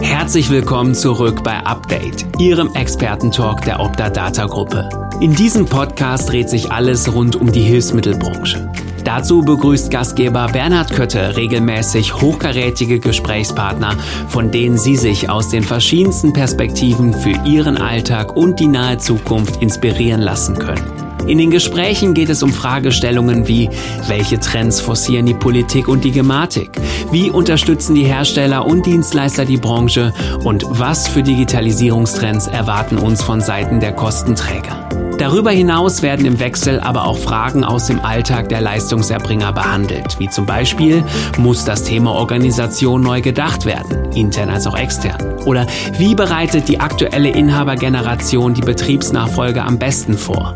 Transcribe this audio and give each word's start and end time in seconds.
Herzlich 0.00 0.48
willkommen 0.48 0.94
zurück 0.94 1.42
bei 1.42 1.58
Update, 1.58 2.24
Ihrem 2.38 2.72
Expertentalk 2.74 3.64
der 3.64 3.80
Opta 3.80 4.08
Data 4.08 4.46
Gruppe. 4.46 4.88
In 5.20 5.34
diesem 5.34 5.66
Podcast 5.66 6.30
dreht 6.30 6.48
sich 6.48 6.70
alles 6.70 7.12
rund 7.12 7.36
um 7.36 7.50
die 7.50 7.62
Hilfsmittelbranche. 7.62 8.70
Dazu 9.04 9.42
begrüßt 9.42 9.90
Gastgeber 9.90 10.48
Bernhard 10.52 10.92
Kötte 10.92 11.36
regelmäßig 11.36 12.14
hochkarätige 12.14 13.00
Gesprächspartner, 13.00 13.96
von 14.28 14.50
denen 14.50 14.78
Sie 14.78 14.96
sich 14.96 15.30
aus 15.30 15.48
den 15.48 15.64
verschiedensten 15.64 16.32
Perspektiven 16.32 17.14
für 17.14 17.34
Ihren 17.44 17.76
Alltag 17.76 18.36
und 18.36 18.60
die 18.60 18.68
nahe 18.68 18.98
Zukunft 18.98 19.60
inspirieren 19.62 20.20
lassen 20.20 20.58
können. 20.58 20.97
In 21.28 21.36
den 21.36 21.50
Gesprächen 21.50 22.14
geht 22.14 22.30
es 22.30 22.42
um 22.42 22.54
Fragestellungen 22.54 23.46
wie, 23.46 23.68
welche 24.06 24.40
Trends 24.40 24.80
forcieren 24.80 25.26
die 25.26 25.34
Politik 25.34 25.86
und 25.86 26.02
die 26.02 26.10
Gematik? 26.10 26.70
Wie 27.12 27.28
unterstützen 27.28 27.94
die 27.94 28.04
Hersteller 28.04 28.64
und 28.64 28.86
Dienstleister 28.86 29.44
die 29.44 29.58
Branche? 29.58 30.14
Und 30.42 30.64
was 30.66 31.06
für 31.06 31.22
Digitalisierungstrends 31.22 32.46
erwarten 32.46 32.96
uns 32.96 33.22
von 33.22 33.42
Seiten 33.42 33.78
der 33.78 33.92
Kostenträger? 33.92 34.88
Darüber 35.18 35.50
hinaus 35.50 36.00
werden 36.00 36.24
im 36.24 36.40
Wechsel 36.40 36.80
aber 36.80 37.04
auch 37.04 37.18
Fragen 37.18 37.62
aus 37.62 37.88
dem 37.88 38.00
Alltag 38.00 38.48
der 38.48 38.62
Leistungserbringer 38.62 39.52
behandelt, 39.52 40.18
wie 40.18 40.30
zum 40.30 40.46
Beispiel, 40.46 41.04
muss 41.36 41.66
das 41.66 41.84
Thema 41.84 42.12
Organisation 42.12 43.02
neu 43.02 43.20
gedacht 43.20 43.66
werden, 43.66 44.12
intern 44.12 44.48
als 44.48 44.66
auch 44.66 44.78
extern? 44.78 45.34
Oder 45.44 45.66
wie 45.98 46.14
bereitet 46.14 46.68
die 46.68 46.80
aktuelle 46.80 47.28
Inhabergeneration 47.28 48.54
die 48.54 48.62
Betriebsnachfolge 48.62 49.62
am 49.62 49.78
besten 49.78 50.16
vor? 50.16 50.54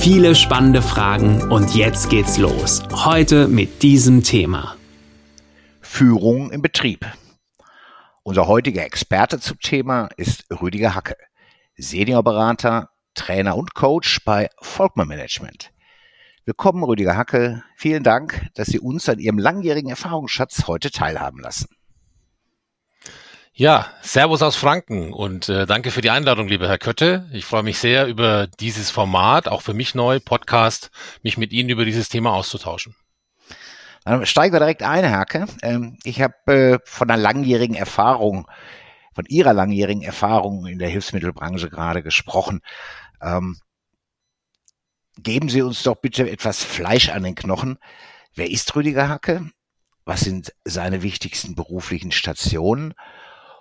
Viele 0.00 0.34
spannende 0.34 0.80
Fragen 0.80 1.52
und 1.52 1.74
jetzt 1.74 2.08
geht's 2.08 2.38
los. 2.38 2.82
Heute 2.90 3.48
mit 3.48 3.82
diesem 3.82 4.22
Thema. 4.22 4.76
Führung 5.82 6.50
im 6.50 6.62
Betrieb. 6.62 7.06
Unser 8.22 8.46
heutiger 8.46 8.82
Experte 8.82 9.40
zum 9.40 9.58
Thema 9.60 10.08
ist 10.16 10.46
Rüdiger 10.50 10.94
Hacke, 10.94 11.16
Seniorberater, 11.76 12.88
Trainer 13.14 13.58
und 13.58 13.74
Coach 13.74 14.24
bei 14.24 14.48
Volkmann 14.62 15.06
Management. 15.06 15.70
Willkommen, 16.46 16.82
Rüdiger 16.82 17.18
Hacke. 17.18 17.62
Vielen 17.76 18.02
Dank, 18.02 18.48
dass 18.54 18.68
Sie 18.68 18.80
uns 18.80 19.06
an 19.06 19.18
Ihrem 19.18 19.38
langjährigen 19.38 19.90
Erfahrungsschatz 19.90 20.66
heute 20.66 20.90
teilhaben 20.90 21.40
lassen. 21.40 21.68
Ja, 23.52 23.92
Servus 24.00 24.42
aus 24.42 24.56
Franken 24.56 25.12
und 25.12 25.48
äh, 25.48 25.66
danke 25.66 25.90
für 25.90 26.00
die 26.00 26.10
Einladung, 26.10 26.46
lieber 26.46 26.68
Herr 26.68 26.78
Kötte. 26.78 27.28
Ich 27.32 27.44
freue 27.44 27.64
mich 27.64 27.78
sehr 27.78 28.06
über 28.06 28.46
dieses 28.46 28.90
Format, 28.90 29.48
auch 29.48 29.60
für 29.60 29.74
mich 29.74 29.94
neu, 29.94 30.20
Podcast, 30.20 30.90
mich 31.22 31.36
mit 31.36 31.52
Ihnen 31.52 31.68
über 31.68 31.84
dieses 31.84 32.08
Thema 32.08 32.32
auszutauschen. 32.32 32.94
Dann 34.04 34.24
steigen 34.24 34.54
wir 34.54 34.60
direkt 34.60 34.82
ein, 34.82 35.04
Herke. 35.04 35.46
Ähm, 35.62 35.98
ich 36.04 36.22
habe 36.22 36.34
äh, 36.46 36.78
von 36.84 37.10
einer 37.10 37.20
langjährigen 37.20 37.74
Erfahrung, 37.74 38.46
von 39.14 39.26
Ihrer 39.26 39.52
langjährigen 39.52 40.02
Erfahrung 40.02 40.66
in 40.66 40.78
der 40.78 40.88
Hilfsmittelbranche 40.88 41.68
gerade 41.68 42.02
gesprochen. 42.02 42.60
Ähm, 43.20 43.58
geben 45.18 45.48
Sie 45.48 45.60
uns 45.60 45.82
doch 45.82 45.96
bitte 45.96 46.30
etwas 46.30 46.64
Fleisch 46.64 47.10
an 47.10 47.24
den 47.24 47.34
Knochen. 47.34 47.78
Wer 48.34 48.48
ist 48.48 48.74
Rüdiger 48.74 49.08
Hacke? 49.08 49.50
Was 50.04 50.20
sind 50.20 50.54
seine 50.64 51.02
wichtigsten 51.02 51.56
beruflichen 51.56 52.12
Stationen? 52.12 52.94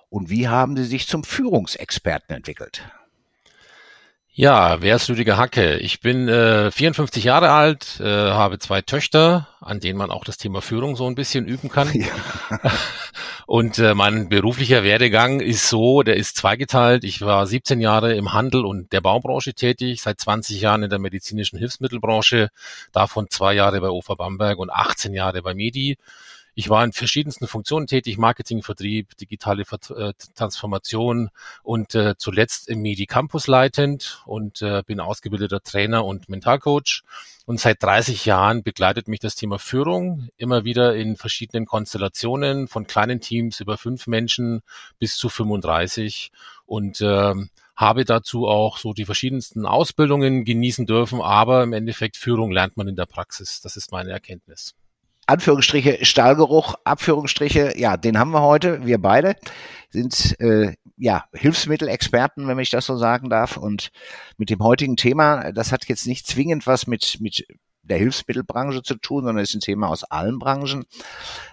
Und 0.10 0.30
wie 0.30 0.48
haben 0.48 0.76
Sie 0.76 0.86
sich 0.86 1.08
zum 1.08 1.24
Führungsexperten 1.24 2.36
entwickelt? 2.36 2.82
Ja, 4.32 4.82
wer 4.82 4.96
ist 4.96 5.10
Rüdiger 5.10 5.36
Hacke? 5.36 5.80
Ich 5.80 6.00
bin 6.00 6.30
äh, 6.30 6.72
54 6.72 7.26
Jahre 7.26 7.52
alt, 7.52 8.00
äh, 8.00 8.06
habe 8.06 8.58
zwei 8.58 8.82
Töchter, 8.82 9.50
an 9.60 9.82
denen 9.82 9.98
man 9.98 10.12
auch 10.12 10.24
das 10.24 10.38
Thema 10.38 10.62
Führung 10.62 10.96
so 10.96 11.08
ein 11.08 11.16
bisschen 11.16 11.46
üben 11.46 11.68
kann. 11.68 11.92
Ja. 11.94 12.08
Und 13.46 13.80
äh, 13.80 13.96
mein 13.96 14.30
beruflicher 14.30 14.84
Werdegang 14.84 15.42
ist 15.42 15.68
so, 15.68 16.04
der 16.04 16.16
ist 16.16 16.38
zweigeteilt. 16.38 17.04
Ich 17.04 17.20
war 17.22 17.48
17 17.48 17.82
Jahre 17.82 18.14
im 18.14 18.32
Handel 18.32 18.64
und 18.64 18.94
der 18.94 19.02
Baubranche 19.02 19.56
tätig, 19.56 20.04
seit 20.04 20.22
20 20.22 20.62
Jahren 20.62 20.84
in 20.84 20.92
der 20.92 21.00
medizinischen 21.00 21.58
Hilfsmittelbranche, 21.58 22.50
davon 22.92 23.28
zwei 23.32 23.56
Jahre 23.56 23.82
bei 23.82 23.90
OFA 23.90 24.14
Bamberg 24.14 24.60
und 24.60 24.70
18 24.70 25.14
Jahre 25.14 25.42
bei 25.42 25.56
Medi. 25.56 25.98
Ich 26.60 26.70
war 26.70 26.84
in 26.84 26.92
verschiedensten 26.92 27.48
Funktionen 27.48 27.88
tätig, 27.88 28.18
Marketing, 28.18 28.64
Vertrieb, 28.64 29.16
digitale 29.16 29.64
äh, 29.64 30.12
Transformation 30.36 31.30
und 31.64 31.96
äh, 31.96 32.16
zuletzt 32.18 32.68
im 32.68 32.82
Medi 32.82 33.06
Campus 33.06 33.48
leitend 33.48 34.22
und 34.26 34.62
äh, 34.62 34.84
bin 34.86 35.00
ausgebildeter 35.00 35.64
Trainer 35.64 36.04
und 36.04 36.28
Mentalcoach. 36.28 37.04
Und 37.46 37.62
seit 37.62 37.82
30 37.82 38.26
Jahren 38.26 38.62
begleitet 38.62 39.08
mich 39.08 39.22
das 39.22 39.36
Thema 39.36 39.58
Führung 39.58 40.28
immer 40.36 40.66
wieder 40.66 40.98
in 40.98 41.16
verschiedenen 41.16 41.66
Konstellationen 41.66 42.68
von 42.68 42.86
kleinen 42.86 43.22
Teams 43.22 43.62
über 43.62 43.78
fünf 43.78 44.08
Menschen 44.08 44.62
bis 45.00 45.16
zu 45.16 45.30
35 45.30 46.34
und 46.66 47.00
äh, 47.00 47.36
habe 47.78 48.04
dazu 48.04 48.50
auch 48.50 48.80
so 48.80 48.92
die 48.92 49.06
verschiedensten 49.06 49.66
Ausbildungen 49.66 50.44
genießen 50.44 50.86
dürfen, 50.86 51.22
aber 51.22 51.64
im 51.64 51.72
Endeffekt 51.72 52.18
Führung 52.18 52.52
lernt 52.52 52.76
man 52.76 52.90
in 52.90 52.98
der 52.98 53.06
Praxis. 53.06 53.62
Das 53.62 53.78
ist 53.78 53.94
meine 53.94 54.12
Erkenntnis. 54.12 54.76
Anführungsstriche 55.30 56.04
Stahlgeruch, 56.06 56.74
Abführungsstriche, 56.86 57.78
ja, 57.78 57.98
den 57.98 58.18
haben 58.18 58.32
wir 58.32 58.42
heute. 58.42 58.84
Wir 58.88 59.00
beide 59.00 59.36
sind 59.90 60.40
äh, 60.40 60.74
ja 60.98 61.26
Hilfsmittelexperten, 61.34 62.48
wenn 62.48 62.58
ich 62.58 62.72
das 62.72 62.88
so 62.88 62.98
sagen 62.98 63.30
darf. 63.30 63.56
Und 63.56 63.92
mit 64.38 64.50
dem 64.50 64.60
heutigen 64.64 64.96
Thema, 64.96 65.52
das 65.52 65.72
hat 65.72 65.88
jetzt 65.88 66.08
nicht 66.08 66.26
zwingend 66.26 66.66
was 66.66 66.88
mit 66.88 67.18
mit 67.22 67.46
der 67.84 68.00
Hilfsmittelbranche 68.00 68.82
zu 68.82 68.96
tun, 68.96 69.24
sondern 69.24 69.44
ist 69.44 69.54
ein 69.54 69.62
Thema 69.62 69.90
aus 69.90 70.04
allen 70.04 70.40
Branchen. 70.40 70.86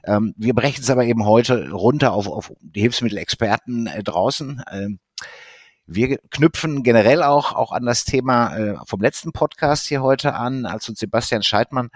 Ähm, 0.05 0.33
wir 0.39 0.55
brechen 0.55 0.83
es 0.83 0.91
aber 0.91 1.05
eben 1.05 1.27
heute 1.27 1.71
runter 1.71 2.13
auf, 2.13 2.29
auf 2.29 2.53
die 2.61 2.81
Hilfsmittelexperten 2.81 3.89
äh, 3.89 4.03
draußen. 4.03 4.63
Ähm, 4.71 5.01
wir 5.87 6.19
knüpfen 6.31 6.83
generell 6.83 7.23
auch, 7.23 7.53
auch 7.53 7.73
an 7.73 7.87
das 7.87 8.05
Thema 8.05 8.57
äh, 8.57 8.77
vom 8.87 9.01
letzten 9.01 9.33
Podcast 9.33 9.87
hier 9.87 10.03
heute 10.03 10.35
an, 10.35 10.67
als 10.67 10.89
uns 10.89 10.99
Sebastian 10.99 11.43
Scheidmann 11.43 11.91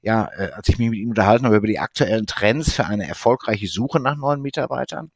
ja, 0.00 0.28
äh, 0.36 0.52
als 0.52 0.68
ich 0.68 0.78
mich 0.78 0.90
mit 0.90 0.98
ihm 0.98 1.10
unterhalten 1.10 1.44
habe 1.44 1.56
über 1.56 1.66
die 1.66 1.78
aktuellen 1.78 2.26
Trends 2.26 2.72
für 2.72 2.86
eine 2.86 3.08
erfolgreiche 3.08 3.66
Suche 3.66 4.00
nach 4.00 4.16
neuen 4.16 4.40
Mitarbeitern. 4.40 5.10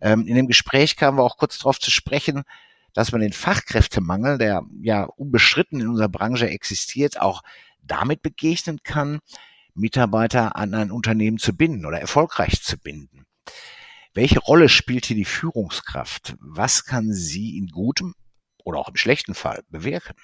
Ähm, 0.00 0.26
in 0.26 0.34
dem 0.34 0.46
Gespräch 0.46 0.96
kamen 0.96 1.18
wir 1.18 1.22
auch 1.22 1.36
kurz 1.36 1.58
darauf 1.58 1.78
zu 1.78 1.90
sprechen, 1.90 2.42
dass 2.92 3.12
man 3.12 3.20
den 3.20 3.32
Fachkräftemangel, 3.32 4.38
der 4.38 4.62
ja 4.82 5.04
unbeschritten 5.04 5.80
in 5.80 5.88
unserer 5.88 6.08
Branche 6.08 6.48
existiert, 6.48 7.20
auch 7.20 7.42
damit 7.82 8.22
begegnen 8.22 8.82
kann, 8.82 9.20
Mitarbeiter 9.74 10.56
an 10.56 10.74
ein 10.74 10.90
Unternehmen 10.90 11.38
zu 11.38 11.56
binden 11.56 11.86
oder 11.86 12.00
erfolgreich 12.00 12.62
zu 12.62 12.78
binden. 12.78 13.24
Welche 14.12 14.40
Rolle 14.40 14.68
spielt 14.68 15.06
hier 15.06 15.16
die 15.16 15.24
Führungskraft? 15.24 16.36
Was 16.40 16.84
kann 16.84 17.12
sie 17.12 17.56
in 17.56 17.68
gutem 17.68 18.14
oder 18.64 18.78
auch 18.78 18.88
im 18.88 18.96
schlechten 18.96 19.34
Fall 19.34 19.62
bewirken? 19.68 20.16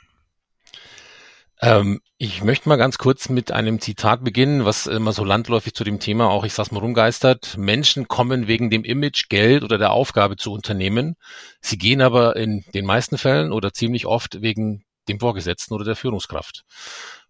Ähm, 1.60 2.00
ich 2.18 2.42
möchte 2.44 2.68
mal 2.68 2.76
ganz 2.76 2.98
kurz 2.98 3.28
mit 3.28 3.50
einem 3.52 3.80
Zitat 3.80 4.24
beginnen, 4.24 4.64
was 4.64 4.86
immer 4.86 5.12
so 5.12 5.24
landläufig 5.24 5.74
zu 5.74 5.84
dem 5.84 6.00
Thema 6.00 6.28
auch, 6.28 6.44
ich 6.44 6.52
sag's 6.52 6.70
mal, 6.70 6.80
rumgeistert. 6.80 7.56
Menschen 7.56 8.08
kommen 8.08 8.46
wegen 8.46 8.70
dem 8.70 8.84
Image, 8.84 9.28
Geld 9.28 9.64
oder 9.64 9.78
der 9.78 9.92
Aufgabe 9.92 10.36
zu 10.36 10.52
Unternehmen. 10.52 11.16
Sie 11.60 11.78
gehen 11.78 12.02
aber 12.02 12.36
in 12.36 12.64
den 12.74 12.84
meisten 12.84 13.18
Fällen 13.18 13.52
oder 13.52 13.72
ziemlich 13.72 14.06
oft 14.06 14.42
wegen 14.42 14.84
dem 15.08 15.20
Vorgesetzten 15.20 15.74
oder 15.74 15.84
der 15.84 15.96
Führungskraft. 15.96 16.64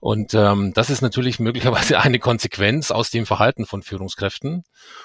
Und 0.00 0.34
ähm, 0.34 0.72
das 0.74 0.90
ist 0.90 1.02
natürlich 1.02 1.38
möglicherweise 1.38 2.00
eine 2.00 2.18
Konsequenz 2.18 2.90
aus 2.90 3.10
dem 3.10 3.26
Verhalten 3.26 3.66
von 3.66 3.82
Führungskräften. 3.82 4.64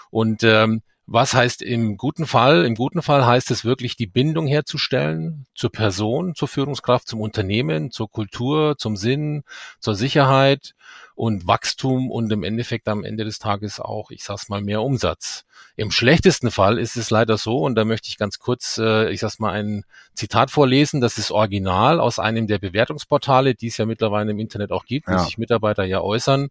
Und 0.09 0.43
ähm, 0.43 0.81
was 1.11 1.33
heißt 1.33 1.61
im 1.61 1.97
guten 1.97 2.25
Fall? 2.25 2.63
Im 2.65 2.75
guten 2.75 3.01
Fall 3.01 3.25
heißt 3.25 3.51
es 3.51 3.65
wirklich, 3.65 3.97
die 3.97 4.07
Bindung 4.07 4.47
herzustellen 4.47 5.45
zur 5.53 5.69
Person, 5.69 6.35
zur 6.35 6.47
Führungskraft, 6.47 7.07
zum 7.07 7.19
Unternehmen, 7.19 7.91
zur 7.91 8.09
Kultur, 8.09 8.77
zum 8.77 8.95
Sinn, 8.95 9.43
zur 9.79 9.95
Sicherheit 9.95 10.73
und 11.15 11.47
Wachstum 11.47 12.09
und 12.09 12.31
im 12.31 12.43
Endeffekt 12.43 12.87
am 12.87 13.03
Ende 13.03 13.25
des 13.25 13.39
Tages 13.39 13.79
auch, 13.79 14.11
ich 14.11 14.23
sag's 14.23 14.49
mal, 14.49 14.61
mehr 14.61 14.81
Umsatz. 14.81 15.45
Im 15.75 15.91
schlechtesten 15.91 16.51
Fall 16.51 16.77
ist 16.77 16.95
es 16.95 17.09
leider 17.09 17.37
so, 17.37 17.59
und 17.59 17.75
da 17.75 17.85
möchte 17.85 18.09
ich 18.09 18.17
ganz 18.17 18.39
kurz, 18.39 18.77
äh, 18.77 19.09
ich 19.11 19.19
sag's 19.19 19.39
mal, 19.39 19.51
ein 19.51 19.83
Zitat 20.13 20.51
vorlesen, 20.51 21.01
das 21.01 21.17
ist 21.17 21.31
original 21.31 21.99
aus 21.99 22.19
einem 22.19 22.47
der 22.47 22.59
Bewertungsportale, 22.59 23.55
die 23.55 23.67
es 23.67 23.77
ja 23.77 23.85
mittlerweile 23.85 24.31
im 24.31 24.39
Internet 24.39 24.71
auch 24.71 24.85
gibt, 24.85 25.07
ja. 25.07 25.19
wo 25.19 25.23
sich 25.23 25.37
Mitarbeiter 25.37 25.83
ja 25.83 26.01
äußern. 26.01 26.49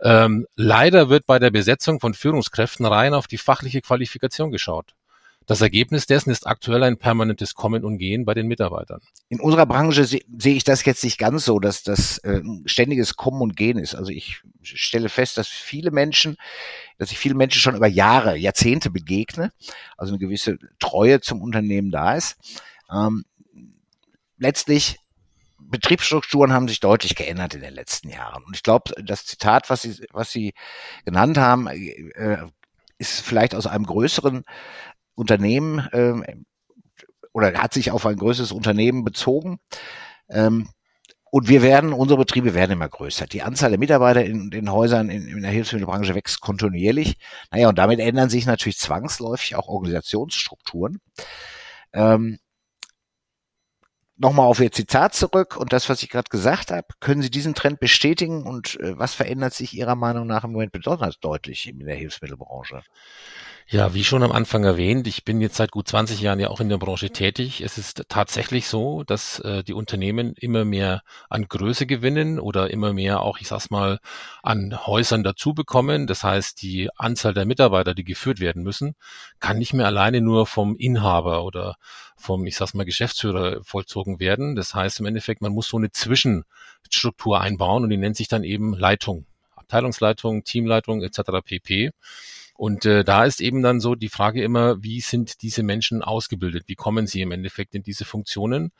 Ähm, 0.00 0.46
leider 0.56 1.08
wird 1.08 1.26
bei 1.26 1.38
der 1.38 1.50
Besetzung 1.50 2.00
von 2.00 2.14
Führungskräften 2.14 2.84
rein 2.86 3.14
auf 3.14 3.26
die 3.26 3.38
fachliche 3.38 3.80
Qualifikation 3.80 4.50
geschaut. 4.50 4.94
Das 5.46 5.60
Ergebnis 5.60 6.06
dessen 6.06 6.30
ist 6.30 6.46
aktuell 6.46 6.82
ein 6.82 6.98
permanentes 6.98 7.54
Kommen 7.54 7.84
und 7.84 7.98
Gehen 7.98 8.24
bei 8.24 8.34
den 8.34 8.46
Mitarbeitern. 8.46 9.00
In 9.28 9.40
unserer 9.40 9.66
Branche 9.66 10.04
se 10.04 10.20
sehe 10.38 10.54
ich 10.54 10.64
das 10.64 10.84
jetzt 10.84 11.04
nicht 11.04 11.18
ganz 11.18 11.44
so, 11.44 11.58
dass 11.58 11.82
das 11.82 12.18
äh, 12.18 12.42
ständiges 12.66 13.16
Kommen 13.16 13.40
und 13.40 13.56
Gehen 13.56 13.78
ist. 13.78 13.94
Also 13.94 14.10
ich 14.10 14.42
stelle 14.62 15.08
fest, 15.08 15.38
dass 15.38 15.48
viele 15.48 15.90
Menschen, 15.90 16.36
dass 16.98 17.10
ich 17.10 17.18
viele 17.18 17.34
Menschen 17.34 17.60
schon 17.60 17.76
über 17.76 17.88
Jahre, 17.88 18.36
Jahrzehnte 18.36 18.90
begegne, 18.90 19.52
also 19.96 20.12
eine 20.12 20.18
gewisse 20.18 20.58
Treue 20.78 21.20
zum 21.20 21.42
Unternehmen 21.42 21.90
da 21.90 22.14
ist. 22.14 22.36
Ähm, 22.90 23.24
letztlich 24.38 24.98
Betriebsstrukturen 25.58 26.52
haben 26.52 26.68
sich 26.68 26.80
deutlich 26.80 27.14
geändert 27.14 27.54
in 27.54 27.62
den 27.62 27.74
letzten 27.74 28.10
Jahren. 28.10 28.44
Und 28.44 28.56
ich 28.56 28.62
glaube, 28.62 28.92
das 29.02 29.24
Zitat, 29.24 29.70
was 29.70 29.82
Sie, 29.82 30.04
was 30.12 30.30
Sie 30.30 30.54
genannt 31.04 31.38
haben, 31.38 31.66
äh, 31.66 32.46
ist 32.98 33.20
vielleicht 33.20 33.54
aus 33.54 33.66
einem 33.66 33.86
größeren 33.86 34.44
Unternehmen 35.22 35.78
äh, 35.92 36.36
oder 37.32 37.54
hat 37.54 37.72
sich 37.72 37.90
auf 37.90 38.04
ein 38.04 38.16
größeres 38.16 38.52
Unternehmen 38.52 39.04
bezogen. 39.04 39.58
Ähm, 40.28 40.68
und 41.30 41.48
wir 41.48 41.62
werden, 41.62 41.94
unsere 41.94 42.18
Betriebe 42.18 42.52
werden 42.52 42.72
immer 42.72 42.90
größer. 42.90 43.26
Die 43.26 43.40
Anzahl 43.40 43.70
der 43.70 43.78
Mitarbeiter 43.78 44.22
in 44.22 44.50
den 44.50 44.70
Häusern 44.70 45.08
in, 45.08 45.26
in 45.26 45.40
der 45.40 45.50
Hilfsmittelbranche 45.50 46.14
wächst 46.14 46.42
kontinuierlich. 46.42 47.16
Naja, 47.50 47.70
und 47.70 47.78
damit 47.78 48.00
ändern 48.00 48.28
sich 48.28 48.44
natürlich 48.44 48.76
zwangsläufig 48.76 49.56
auch 49.56 49.68
Organisationsstrukturen. 49.68 50.98
Ähm, 51.94 52.38
Nochmal 54.22 54.46
auf 54.46 54.60
Ihr 54.60 54.70
Zitat 54.70 55.14
zurück 55.14 55.56
und 55.56 55.72
das, 55.72 55.88
was 55.88 56.02
ich 56.04 56.08
gerade 56.08 56.28
gesagt 56.28 56.70
habe. 56.70 56.86
Können 57.00 57.22
Sie 57.22 57.30
diesen 57.30 57.54
Trend 57.54 57.80
bestätigen 57.80 58.44
und 58.46 58.78
äh, 58.78 58.96
was 58.96 59.14
verändert 59.14 59.52
sich 59.52 59.74
Ihrer 59.74 59.96
Meinung 59.96 60.28
nach 60.28 60.44
im 60.44 60.52
Moment 60.52 60.70
besonders 60.70 61.18
deutlich 61.18 61.68
in 61.68 61.80
der 61.80 61.96
Hilfsmittelbranche? 61.96 62.82
Ja, 63.68 63.94
wie 63.94 64.04
schon 64.04 64.22
am 64.22 64.32
Anfang 64.32 64.64
erwähnt, 64.64 65.06
ich 65.06 65.24
bin 65.24 65.40
jetzt 65.40 65.56
seit 65.56 65.70
gut 65.70 65.88
20 65.88 66.20
Jahren 66.20 66.40
ja 66.40 66.48
auch 66.48 66.60
in 66.60 66.68
der 66.68 66.78
Branche 66.78 67.10
tätig. 67.10 67.60
Es 67.62 67.78
ist 67.78 68.04
tatsächlich 68.08 68.66
so, 68.66 69.02
dass 69.04 69.38
äh, 69.40 69.62
die 69.62 69.72
Unternehmen 69.72 70.34
immer 70.34 70.64
mehr 70.64 71.02
an 71.30 71.48
Größe 71.48 71.86
gewinnen 71.86 72.38
oder 72.38 72.70
immer 72.70 72.92
mehr 72.92 73.20
auch, 73.20 73.38
ich 73.38 73.48
sag's 73.48 73.70
mal, 73.70 73.98
an 74.42 74.86
Häusern 74.86 75.22
dazu 75.22 75.54
bekommen. 75.54 76.06
Das 76.06 76.22
heißt, 76.22 76.60
die 76.60 76.90
Anzahl 76.96 77.34
der 77.34 77.46
Mitarbeiter, 77.46 77.94
die 77.94 78.04
geführt 78.04 78.40
werden 78.40 78.62
müssen, 78.62 78.94
kann 79.40 79.58
nicht 79.58 79.72
mehr 79.72 79.86
alleine 79.86 80.20
nur 80.20 80.46
vom 80.46 80.76
Inhaber 80.76 81.44
oder 81.44 81.76
vom, 82.16 82.44
ich 82.46 82.56
sag's 82.56 82.74
mal, 82.74 82.84
Geschäftsführer 82.84 83.62
vollzogen 83.62 84.20
werden. 84.20 84.54
Das 84.54 84.74
heißt 84.74 85.00
im 85.00 85.06
Endeffekt, 85.06 85.40
man 85.40 85.52
muss 85.52 85.68
so 85.68 85.78
eine 85.78 85.90
Zwischenstruktur 85.90 87.40
einbauen 87.40 87.84
und 87.84 87.90
die 87.90 87.96
nennt 87.96 88.16
sich 88.16 88.28
dann 88.28 88.44
eben 88.44 88.74
Leitung. 88.74 89.26
Abteilungsleitung, 89.56 90.44
Teamleitung 90.44 91.02
etc. 91.02 91.20
pp. 91.42 91.92
Und 92.62 92.86
äh, 92.86 93.02
da 93.02 93.24
ist 93.24 93.40
eben 93.40 93.60
dann 93.60 93.80
so 93.80 93.96
die 93.96 94.08
Frage 94.08 94.40
immer, 94.40 94.80
wie 94.84 95.00
sind 95.00 95.42
diese 95.42 95.64
Menschen 95.64 96.00
ausgebildet? 96.00 96.68
Wie 96.68 96.76
kommen 96.76 97.08
sie 97.08 97.20
im 97.20 97.32
Endeffekt 97.32 97.74
in 97.74 97.82
diese 97.82 98.04
Funktionen? 98.04 98.70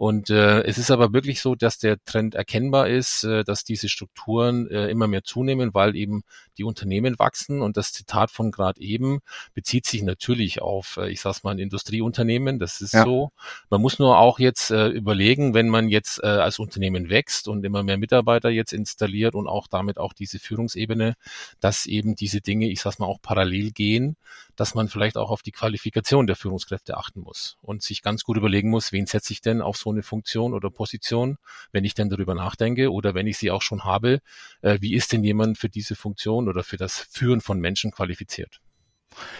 Und 0.00 0.30
äh, 0.30 0.62
es 0.62 0.78
ist 0.78 0.90
aber 0.90 1.12
wirklich 1.12 1.42
so, 1.42 1.54
dass 1.54 1.76
der 1.76 2.02
Trend 2.06 2.34
erkennbar 2.34 2.88
ist, 2.88 3.22
äh, 3.24 3.44
dass 3.44 3.64
diese 3.64 3.90
Strukturen 3.90 4.66
äh, 4.70 4.88
immer 4.88 5.06
mehr 5.08 5.24
zunehmen, 5.24 5.74
weil 5.74 5.94
eben 5.94 6.22
die 6.56 6.64
Unternehmen 6.64 7.18
wachsen. 7.18 7.60
Und 7.60 7.76
das 7.76 7.92
Zitat 7.92 8.30
von 8.30 8.50
gerade 8.50 8.80
eben 8.80 9.18
bezieht 9.52 9.84
sich 9.84 10.02
natürlich 10.02 10.62
auf, 10.62 10.96
äh, 10.96 11.10
ich 11.10 11.20
sag's 11.20 11.42
mal, 11.42 11.50
ein 11.50 11.58
Industrieunternehmen. 11.58 12.58
Das 12.58 12.80
ist 12.80 12.94
ja. 12.94 13.04
so. 13.04 13.30
Man 13.68 13.82
muss 13.82 13.98
nur 13.98 14.16
auch 14.18 14.38
jetzt 14.38 14.70
äh, 14.70 14.88
überlegen, 14.88 15.52
wenn 15.52 15.68
man 15.68 15.90
jetzt 15.90 16.22
äh, 16.22 16.28
als 16.28 16.58
Unternehmen 16.58 17.10
wächst 17.10 17.46
und 17.46 17.62
immer 17.62 17.82
mehr 17.82 17.98
Mitarbeiter 17.98 18.48
jetzt 18.48 18.72
installiert 18.72 19.34
und 19.34 19.48
auch 19.48 19.66
damit 19.66 19.98
auch 19.98 20.14
diese 20.14 20.38
Führungsebene, 20.38 21.12
dass 21.60 21.84
eben 21.84 22.14
diese 22.14 22.40
Dinge, 22.40 22.70
ich 22.70 22.80
sag's 22.80 23.00
mal, 23.00 23.06
auch 23.06 23.20
parallel 23.20 23.72
gehen, 23.72 24.16
dass 24.60 24.74
man 24.74 24.88
vielleicht 24.88 25.16
auch 25.16 25.30
auf 25.30 25.40
die 25.40 25.52
Qualifikation 25.52 26.26
der 26.26 26.36
Führungskräfte 26.36 26.98
achten 26.98 27.20
muss 27.20 27.56
und 27.62 27.82
sich 27.82 28.02
ganz 28.02 28.24
gut 28.24 28.36
überlegen 28.36 28.68
muss, 28.68 28.92
wen 28.92 29.06
setze 29.06 29.32
ich 29.32 29.40
denn 29.40 29.62
auf 29.62 29.78
so 29.78 29.90
eine 29.90 30.02
Funktion 30.02 30.52
oder 30.52 30.70
Position, 30.70 31.38
wenn 31.72 31.84
ich 31.84 31.94
denn 31.94 32.10
darüber 32.10 32.34
nachdenke 32.34 32.92
oder 32.92 33.14
wenn 33.14 33.26
ich 33.26 33.38
sie 33.38 33.50
auch 33.50 33.62
schon 33.62 33.84
habe, 33.84 34.20
äh, 34.60 34.76
wie 34.82 34.92
ist 34.92 35.14
denn 35.14 35.24
jemand 35.24 35.56
für 35.56 35.70
diese 35.70 35.96
Funktion 35.96 36.46
oder 36.46 36.62
für 36.62 36.76
das 36.76 36.98
Führen 36.98 37.40
von 37.40 37.58
Menschen 37.58 37.90
qualifiziert? 37.90 38.60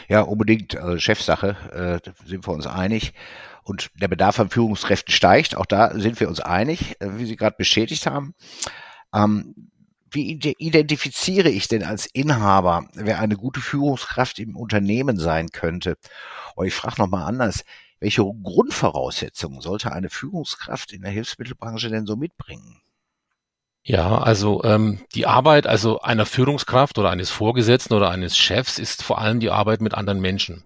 Ja, 0.09 0.23
unbedingt 0.23 0.75
also 0.75 0.99
Chefsache, 0.99 2.01
äh, 2.03 2.27
sind 2.27 2.47
wir 2.47 2.55
uns 2.55 2.67
einig. 2.67 3.13
Und 3.63 3.91
der 4.01 4.09
Bedarf 4.09 4.41
an 4.41 4.49
Führungskräften 4.49 5.13
steigt, 5.13 5.55
auch 5.55 5.67
da 5.67 5.93
sind 5.99 6.19
wir 6.19 6.29
uns 6.29 6.41
einig, 6.41 6.99
äh, 7.01 7.19
wie 7.19 7.27
Sie 7.27 7.37
gerade 7.37 7.57
bestätigt 7.59 8.07
haben. 8.07 8.35
Ähm, 9.15 9.71
wie 10.11 10.33
identifiziere 10.59 11.49
ich 11.51 11.69
denn 11.69 11.85
als 11.85 12.07
Inhaber, 12.07 12.87
wer 12.95 13.21
eine 13.21 13.37
gute 13.37 13.61
Führungskraft 13.61 14.39
im 14.39 14.57
Unternehmen 14.57 15.19
sein 15.19 15.51
könnte? 15.51 15.97
Oder 16.57 16.67
ich 16.67 16.75
frage 16.75 17.01
nochmal 17.01 17.27
anders, 17.27 17.65
welche 18.01 18.23
Grundvoraussetzungen 18.23 19.61
sollte 19.61 19.93
eine 19.93 20.11
Führungskraft 20.11 20.93
in 20.93 21.03
der 21.03 21.11
Hilfsmittelbranche 21.11 21.91
denn 21.91 22.07
so 22.07 22.17
mitbringen? 22.17 22.81
Ja, 23.83 24.19
also 24.19 24.63
ähm, 24.65 25.01
die 25.15 25.27
Arbeit 25.27 25.67
also 25.67 26.01
einer 26.01 26.27
Führungskraft 26.27 26.99
oder 26.99 27.11
eines 27.11 27.31
Vorgesetzten 27.31 27.95
oder 27.95 28.11
eines 28.11 28.37
Chefs 28.37 28.79
ist 28.79 29.03
vor 29.03 29.19
allem 29.19 29.41
die 29.41 29.51
Arbeit 29.51 29.81
mit 29.81 29.95
anderen 29.95 30.21
Menschen. 30.21 30.65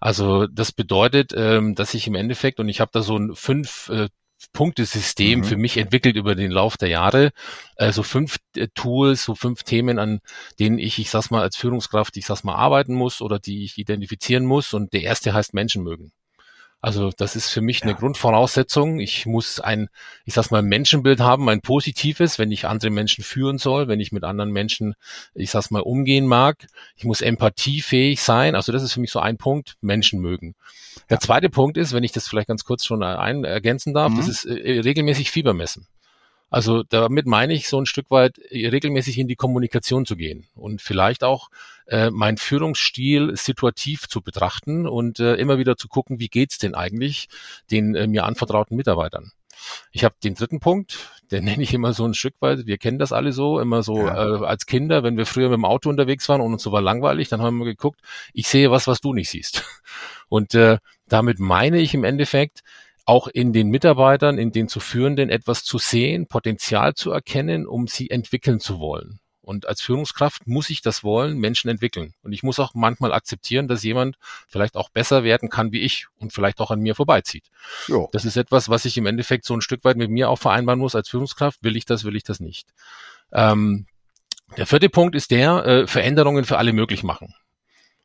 Also 0.00 0.46
das 0.46 0.72
bedeutet, 0.72 1.32
ähm, 1.34 1.74
dass 1.74 1.94
ich 1.94 2.06
im 2.06 2.14
Endeffekt, 2.14 2.60
und 2.60 2.68
ich 2.68 2.80
habe 2.80 2.90
da 2.92 3.02
so 3.02 3.16
ein 3.16 3.34
fünf 3.34 3.88
äh, 3.88 4.08
Punktesystem 4.52 5.40
mhm. 5.40 5.44
für 5.44 5.56
mich 5.56 5.76
entwickelt 5.76 6.16
über 6.16 6.34
den 6.34 6.50
Lauf 6.50 6.76
der 6.76 6.88
Jahre. 6.88 7.32
Äh, 7.76 7.92
so 7.92 8.02
fünf 8.02 8.38
äh, 8.56 8.68
Tools, 8.74 9.24
so 9.24 9.34
fünf 9.34 9.62
Themen, 9.62 9.98
an 9.98 10.20
denen 10.58 10.78
ich, 10.78 10.98
ich 10.98 11.10
sag's 11.10 11.30
mal, 11.30 11.42
als 11.42 11.56
Führungskraft, 11.56 12.16
ich 12.16 12.26
sag's 12.26 12.44
mal, 12.44 12.54
arbeiten 12.54 12.94
muss 12.94 13.20
oder 13.20 13.38
die 13.38 13.64
ich 13.64 13.78
identifizieren 13.78 14.44
muss. 14.44 14.74
Und 14.74 14.92
der 14.92 15.02
erste 15.02 15.32
heißt 15.32 15.54
Menschen 15.54 15.82
mögen. 15.82 16.12
Also 16.84 17.10
das 17.16 17.34
ist 17.34 17.48
für 17.48 17.62
mich 17.62 17.82
eine 17.82 17.94
Grundvoraussetzung. 17.94 19.00
Ich 19.00 19.24
muss 19.24 19.58
ein, 19.58 19.88
ich 20.26 20.34
sag's 20.34 20.50
mal, 20.50 20.60
Menschenbild 20.60 21.18
haben, 21.18 21.48
ein 21.48 21.62
positives, 21.62 22.38
wenn 22.38 22.52
ich 22.52 22.66
andere 22.66 22.90
Menschen 22.90 23.24
führen 23.24 23.56
soll, 23.56 23.88
wenn 23.88 24.00
ich 24.00 24.12
mit 24.12 24.22
anderen 24.22 24.50
Menschen, 24.50 24.94
ich 25.34 25.50
sag's 25.50 25.70
mal, 25.70 25.80
umgehen 25.80 26.26
mag. 26.26 26.66
Ich 26.94 27.04
muss 27.04 27.22
empathiefähig 27.22 28.20
sein. 28.20 28.54
Also 28.54 28.70
das 28.70 28.82
ist 28.82 28.92
für 28.92 29.00
mich 29.00 29.12
so 29.12 29.18
ein 29.18 29.38
Punkt, 29.38 29.76
Menschen 29.80 30.20
mögen. 30.20 30.56
Der 31.08 31.20
zweite 31.20 31.48
Punkt 31.48 31.78
ist, 31.78 31.94
wenn 31.94 32.04
ich 32.04 32.12
das 32.12 32.28
vielleicht 32.28 32.48
ganz 32.48 32.64
kurz 32.64 32.84
schon 32.84 33.02
ein, 33.02 33.44
ergänzen 33.44 33.94
darf, 33.94 34.12
mhm. 34.12 34.18
das 34.18 34.28
ist 34.28 34.44
äh, 34.44 34.80
regelmäßig 34.80 35.30
Fieber 35.30 35.54
messen. 35.54 35.86
Also 36.50 36.82
damit 36.84 37.26
meine 37.26 37.52
ich 37.52 37.68
so 37.68 37.80
ein 37.80 37.86
Stück 37.86 38.10
weit 38.10 38.38
äh, 38.38 38.68
regelmäßig 38.68 39.18
in 39.18 39.28
die 39.28 39.36
Kommunikation 39.36 40.06
zu 40.06 40.16
gehen 40.16 40.46
und 40.54 40.80
vielleicht 40.82 41.24
auch 41.24 41.50
äh, 41.86 42.10
mein 42.10 42.36
Führungsstil 42.36 43.36
situativ 43.36 44.08
zu 44.08 44.22
betrachten 44.22 44.86
und 44.86 45.20
äh, 45.20 45.34
immer 45.34 45.58
wieder 45.58 45.76
zu 45.76 45.88
gucken, 45.88 46.20
wie 46.20 46.28
geht's 46.28 46.58
denn 46.58 46.74
eigentlich 46.74 47.28
den 47.70 47.94
äh, 47.94 48.06
mir 48.06 48.24
anvertrauten 48.24 48.76
Mitarbeitern. 48.76 49.32
Ich 49.92 50.04
habe 50.04 50.14
den 50.22 50.34
dritten 50.34 50.60
Punkt, 50.60 51.10
den 51.30 51.44
nenne 51.44 51.62
ich 51.62 51.74
immer 51.74 51.92
so 51.92 52.04
ein 52.04 52.14
Stück 52.14 52.34
weit, 52.40 52.66
wir 52.66 52.78
kennen 52.78 52.98
das 52.98 53.12
alle 53.12 53.32
so, 53.32 53.60
immer 53.60 53.82
so 53.82 53.98
ja. 53.98 54.42
äh, 54.42 54.44
als 54.44 54.66
Kinder, 54.66 55.02
wenn 55.02 55.16
wir 55.16 55.26
früher 55.26 55.48
mit 55.48 55.56
dem 55.56 55.64
Auto 55.64 55.88
unterwegs 55.88 56.28
waren 56.28 56.40
und 56.40 56.52
uns 56.52 56.62
so 56.62 56.72
war 56.72 56.82
langweilig, 56.82 57.28
dann 57.28 57.42
haben 57.42 57.58
wir 57.58 57.64
geguckt, 57.64 58.00
ich 58.32 58.48
sehe 58.48 58.70
was, 58.70 58.86
was 58.86 59.00
du 59.00 59.12
nicht 59.12 59.30
siehst. 59.30 59.64
Und 60.28 60.54
äh, 60.54 60.78
damit 61.08 61.38
meine 61.38 61.78
ich 61.78 61.94
im 61.94 62.04
Endeffekt, 62.04 62.62
auch 63.06 63.28
in 63.28 63.52
den 63.52 63.68
Mitarbeitern, 63.68 64.38
in 64.38 64.52
den 64.52 64.68
zu 64.68 64.80
führenden 64.80 65.28
etwas 65.30 65.64
zu 65.64 65.78
sehen, 65.78 66.26
Potenzial 66.26 66.94
zu 66.94 67.10
erkennen, 67.10 67.66
um 67.66 67.86
sie 67.86 68.10
entwickeln 68.10 68.60
zu 68.60 68.78
wollen. 68.78 69.20
Und 69.44 69.68
als 69.68 69.82
Führungskraft 69.82 70.46
muss 70.46 70.70
ich 70.70 70.80
das 70.80 71.04
wollen, 71.04 71.36
Menschen 71.36 71.68
entwickeln. 71.68 72.14
Und 72.22 72.32
ich 72.32 72.42
muss 72.42 72.58
auch 72.58 72.72
manchmal 72.72 73.12
akzeptieren, 73.12 73.68
dass 73.68 73.82
jemand 73.82 74.16
vielleicht 74.48 74.74
auch 74.74 74.88
besser 74.88 75.22
werden 75.22 75.50
kann 75.50 75.70
wie 75.70 75.82
ich 75.82 76.06
und 76.18 76.32
vielleicht 76.32 76.60
auch 76.60 76.70
an 76.70 76.80
mir 76.80 76.94
vorbeizieht. 76.94 77.44
Jo. 77.86 78.08
Das 78.12 78.24
ist 78.24 78.36
etwas, 78.36 78.70
was 78.70 78.86
ich 78.86 78.96
im 78.96 79.04
Endeffekt 79.04 79.44
so 79.44 79.54
ein 79.54 79.60
Stück 79.60 79.84
weit 79.84 79.98
mit 79.98 80.10
mir 80.10 80.30
auch 80.30 80.38
vereinbaren 80.38 80.80
muss 80.80 80.94
als 80.94 81.10
Führungskraft. 81.10 81.62
Will 81.62 81.76
ich 81.76 81.84
das, 81.84 82.04
will 82.04 82.16
ich 82.16 82.24
das 82.24 82.40
nicht. 82.40 82.68
Ähm, 83.32 83.86
der 84.56 84.66
vierte 84.66 84.88
Punkt 84.88 85.14
ist 85.14 85.30
der, 85.30 85.66
äh, 85.66 85.86
Veränderungen 85.86 86.44
für 86.44 86.56
alle 86.56 86.72
möglich 86.72 87.02
machen. 87.02 87.34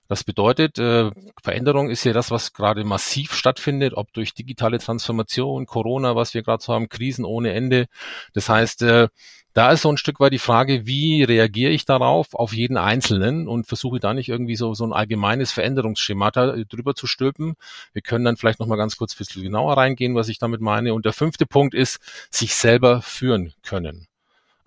Das 0.09 0.23
bedeutet, 0.23 0.79
äh, 0.79 1.11
Veränderung 1.43 1.91
ist 1.91 2.03
ja 2.03 2.13
das, 2.13 2.31
was 2.31 2.51
gerade 2.51 2.83
massiv 2.83 3.31
stattfindet, 3.33 3.93
ob 3.93 4.11
durch 4.11 4.33
digitale 4.33 4.79
Transformation, 4.79 5.67
Corona, 5.67 6.15
was 6.15 6.33
wir 6.33 6.41
gerade 6.41 6.63
so 6.63 6.73
haben, 6.73 6.89
Krisen 6.89 7.25
ohne 7.25 7.53
Ende. 7.53 7.85
Das 8.33 8.49
heißt, 8.49 8.81
äh, 8.81 9.09
da 9.53 9.71
ist 9.71 9.83
so 9.83 9.91
ein 9.91 9.97
Stück 9.97 10.19
weit 10.19 10.33
die 10.33 10.39
Frage, 10.39 10.87
wie 10.87 11.23
reagiere 11.23 11.71
ich 11.71 11.85
darauf, 11.85 12.33
auf 12.33 12.53
jeden 12.53 12.77
Einzelnen 12.77 13.47
und 13.47 13.67
versuche 13.67 13.99
da 13.99 14.15
nicht 14.15 14.29
irgendwie 14.29 14.55
so, 14.55 14.73
so 14.73 14.83
ein 14.83 14.93
allgemeines 14.93 15.51
Veränderungsschema 15.51 16.31
drüber 16.31 16.95
zu 16.95 17.05
stülpen. 17.05 17.53
Wir 17.93 18.01
können 18.01 18.25
dann 18.25 18.37
vielleicht 18.37 18.59
nochmal 18.59 18.77
ganz 18.79 18.97
kurz 18.97 19.13
ein 19.13 19.19
bisschen 19.19 19.43
genauer 19.43 19.77
reingehen, 19.77 20.15
was 20.15 20.29
ich 20.29 20.39
damit 20.39 20.59
meine. 20.59 20.95
Und 20.95 21.05
der 21.05 21.13
fünfte 21.13 21.45
Punkt 21.45 21.75
ist, 21.75 21.99
sich 22.31 22.55
selber 22.55 23.03
führen 23.03 23.53
können. 23.61 24.07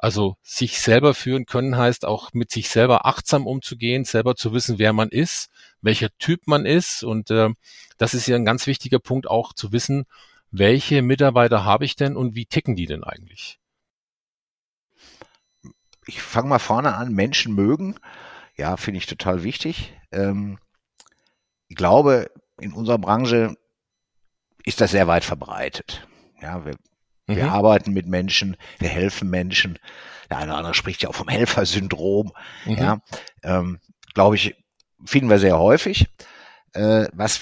Also 0.03 0.37
sich 0.43 0.81
selber 0.81 1.15
führen 1.15 1.47
können 1.47 1.77
heißt 1.77 2.05
auch 2.07 2.33
mit 2.33 2.51
sich 2.51 2.69
selber 2.69 3.07
achtsam 3.07 3.47
umzugehen, 3.47 4.05
selber 4.05 4.35
zu 4.35 4.53
wissen, 4.53 4.81
wer 4.81 4.93
man 4.93 5.11
ist, 5.11 5.49
welcher 5.81 6.09
Typ 6.19 6.49
man 6.49 6.67
ist. 6.67 7.05
Und 7.05 7.31
äh, 7.31 7.51
das 7.99 8.13
ist 8.13 8.27
ja 8.27 8.35
ein 8.35 8.45
ganz 8.45 8.67
wichtiger 8.67 8.99
Punkt 8.99 9.31
auch 9.31 9.53
zu 9.53 9.71
wissen, 9.71 10.05
welche 10.51 11.03
Mitarbeiter 11.03 11.65
habe 11.65 11.85
ich 11.85 11.95
denn 11.95 12.17
und 12.17 12.35
wie 12.35 12.47
ticken 12.47 12.75
die 12.75 12.87
denn 12.87 13.05
eigentlich? 13.05 13.61
Ich 16.07 16.21
fange 16.21 16.49
mal 16.49 16.59
vorne 16.59 16.97
an, 16.97 17.13
Menschen 17.13 17.55
mögen. 17.55 17.95
Ja, 18.57 18.77
finde 18.77 18.99
ich 18.99 19.07
total 19.07 19.45
wichtig. 19.45 19.97
Ähm, 20.11 20.59
ich 21.69 21.77
glaube, 21.77 22.29
in 22.61 22.73
unserer 22.73 22.99
Branche 22.99 23.55
ist 24.65 24.81
das 24.81 24.91
sehr 24.91 25.07
weit 25.07 25.25
verbreitet. 25.25 26.09
Ja, 26.41 26.65
wir 26.65 26.75
wir 27.27 27.45
mhm. 27.45 27.51
arbeiten 27.51 27.93
mit 27.93 28.07
Menschen, 28.07 28.57
wir 28.79 28.89
helfen 28.89 29.31
Menschen. 29.31 29.79
Der 30.31 30.39
eine 30.39 30.51
oder 30.51 30.59
andere 30.59 30.75
spricht 30.75 31.03
ja 31.03 31.09
auch 31.09 31.15
vom 31.15 31.29
Helfersyndrom. 31.29 32.33
Mhm. 32.65 32.77
Ja, 32.77 32.99
ähm, 33.43 33.79
glaube 34.15 34.37
ich, 34.37 34.55
finden 35.05 35.31
wir 35.31 35.39
sehr 35.39 35.59
häufig. 35.59 36.07
Äh, 36.73 37.07
was, 37.13 37.41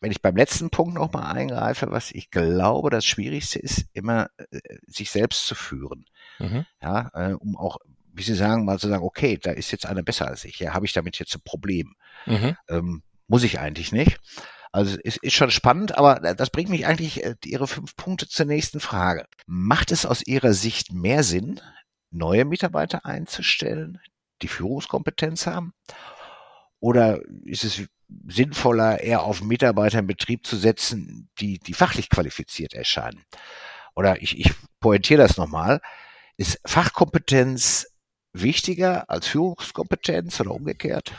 wenn 0.00 0.12
ich 0.12 0.22
beim 0.22 0.36
letzten 0.36 0.70
Punkt 0.70 0.94
nochmal 0.94 1.36
eingreife, 1.36 1.90
was 1.90 2.10
ich 2.10 2.30
glaube, 2.30 2.90
das 2.90 3.04
Schwierigste 3.04 3.58
ist, 3.58 3.86
immer 3.92 4.28
äh, 4.50 4.60
sich 4.86 5.10
selbst 5.10 5.46
zu 5.46 5.54
führen. 5.54 6.06
Mhm. 6.38 6.64
Ja, 6.80 7.10
äh, 7.14 7.32
um 7.34 7.56
auch, 7.56 7.78
wie 8.12 8.22
Sie 8.22 8.34
sagen, 8.34 8.64
mal 8.64 8.78
zu 8.78 8.88
sagen, 8.88 9.04
okay, 9.04 9.38
da 9.40 9.50
ist 9.50 9.70
jetzt 9.70 9.86
einer 9.86 10.02
besser 10.02 10.28
als 10.28 10.44
ich. 10.44 10.58
Ja, 10.58 10.74
habe 10.74 10.86
ich 10.86 10.92
damit 10.92 11.18
jetzt 11.18 11.34
ein 11.34 11.42
Problem? 11.44 11.94
Mhm. 12.26 12.56
Ähm, 12.68 13.02
muss 13.26 13.42
ich 13.42 13.58
eigentlich 13.58 13.92
nicht. 13.92 14.18
Also 14.72 14.98
es 15.04 15.16
ist 15.16 15.34
schon 15.34 15.50
spannend, 15.50 15.96
aber 15.96 16.34
das 16.34 16.50
bringt 16.50 16.68
mich 16.68 16.86
eigentlich 16.86 17.24
äh, 17.24 17.34
Ihre 17.44 17.66
fünf 17.66 17.96
Punkte 17.96 18.28
zur 18.28 18.46
nächsten 18.46 18.80
Frage. 18.80 19.26
Macht 19.46 19.92
es 19.92 20.06
aus 20.06 20.22
Ihrer 20.22 20.52
Sicht 20.52 20.92
mehr 20.92 21.22
Sinn, 21.22 21.60
neue 22.10 22.44
Mitarbeiter 22.44 23.04
einzustellen, 23.06 24.00
die 24.42 24.48
Führungskompetenz 24.48 25.46
haben? 25.46 25.72
Oder 26.80 27.20
ist 27.44 27.64
es 27.64 27.82
sinnvoller, 28.28 29.00
eher 29.00 29.22
auf 29.22 29.42
Mitarbeiter 29.42 29.98
im 29.98 30.06
Betrieb 30.06 30.46
zu 30.46 30.56
setzen, 30.56 31.28
die, 31.40 31.58
die 31.58 31.74
fachlich 31.74 32.08
qualifiziert 32.08 32.74
erscheinen? 32.74 33.24
Oder 33.94 34.22
ich, 34.22 34.38
ich 34.38 34.52
pointiere 34.80 35.22
das 35.22 35.36
nochmal. 35.36 35.80
Ist 36.36 36.60
Fachkompetenz 36.64 37.88
wichtiger 38.32 39.10
als 39.10 39.26
Führungskompetenz 39.26 40.40
oder 40.40 40.52
umgekehrt? 40.52 41.12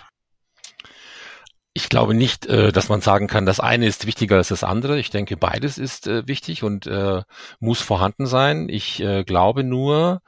Ich 1.80 1.88
glaube 1.88 2.14
nicht, 2.14 2.46
äh, 2.46 2.74
dass 2.74 2.90
man 2.90 3.00
sagen 3.00 3.28
kann, 3.28 3.46
das 3.46 3.62
eine 3.62 3.88
ist 3.88 4.06
wichtiger 4.06 4.36
als 4.36 4.50
das 4.50 4.66
andere. 4.66 5.00
Ich 5.00 5.12
denke, 5.12 5.38
beides 5.38 5.78
ist 5.78 6.08
äh, 6.08 6.28
wichtig 6.28 6.62
und 6.62 6.88
äh, 6.88 7.22
muss 7.62 7.80
vorhanden 7.80 8.26
sein. 8.26 8.68
Ich 8.68 9.02
glaube 9.26 9.64
nur, 9.64 10.22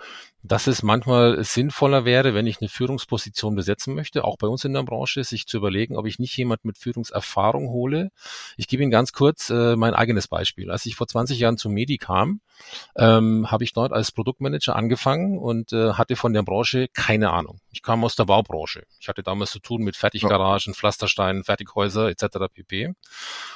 dass 0.43 0.67
es 0.67 0.83
manchmal 0.83 1.43
sinnvoller 1.43 2.05
wäre, 2.05 2.33
wenn 2.33 2.47
ich 2.47 2.61
eine 2.61 2.69
Führungsposition 2.69 3.55
besetzen 3.55 3.93
möchte, 3.93 4.23
auch 4.23 4.37
bei 4.37 4.47
uns 4.47 4.65
in 4.65 4.73
der 4.73 4.83
Branche, 4.83 5.23
sich 5.23 5.45
zu 5.45 5.57
überlegen, 5.57 5.97
ob 5.97 6.07
ich 6.07 6.19
nicht 6.19 6.35
jemand 6.35 6.65
mit 6.65 6.77
Führungserfahrung 6.77 7.69
hole. 7.69 8.11
Ich 8.57 8.67
gebe 8.67 8.83
Ihnen 8.83 8.91
ganz 8.91 9.13
kurz 9.13 9.49
äh, 9.49 9.75
mein 9.75 9.93
eigenes 9.93 10.27
Beispiel. 10.27 10.71
Als 10.71 10.85
ich 10.85 10.95
vor 10.95 11.07
20 11.07 11.39
Jahren 11.39 11.57
zum 11.57 11.73
Medi 11.73 11.97
kam, 11.97 12.41
ähm, 12.95 13.51
habe 13.51 13.63
ich 13.63 13.73
dort 13.73 13.93
als 13.93 14.11
Produktmanager 14.11 14.75
angefangen 14.75 15.37
und 15.37 15.73
äh, 15.73 15.93
hatte 15.93 16.15
von 16.15 16.33
der 16.33 16.43
Branche 16.43 16.87
keine 16.93 17.31
Ahnung. 17.31 17.59
Ich 17.71 17.83
kam 17.83 18.03
aus 18.03 18.15
der 18.15 18.25
Baubranche. 18.25 18.83
Ich 18.99 19.07
hatte 19.07 19.23
damals 19.23 19.51
zu 19.51 19.59
tun 19.59 19.83
mit 19.83 19.95
Fertiggaragen, 19.95 20.73
Pflastersteinen, 20.73 21.43
Fertighäuser 21.43 22.09
etc. 22.09 22.25
pp. 22.53 22.93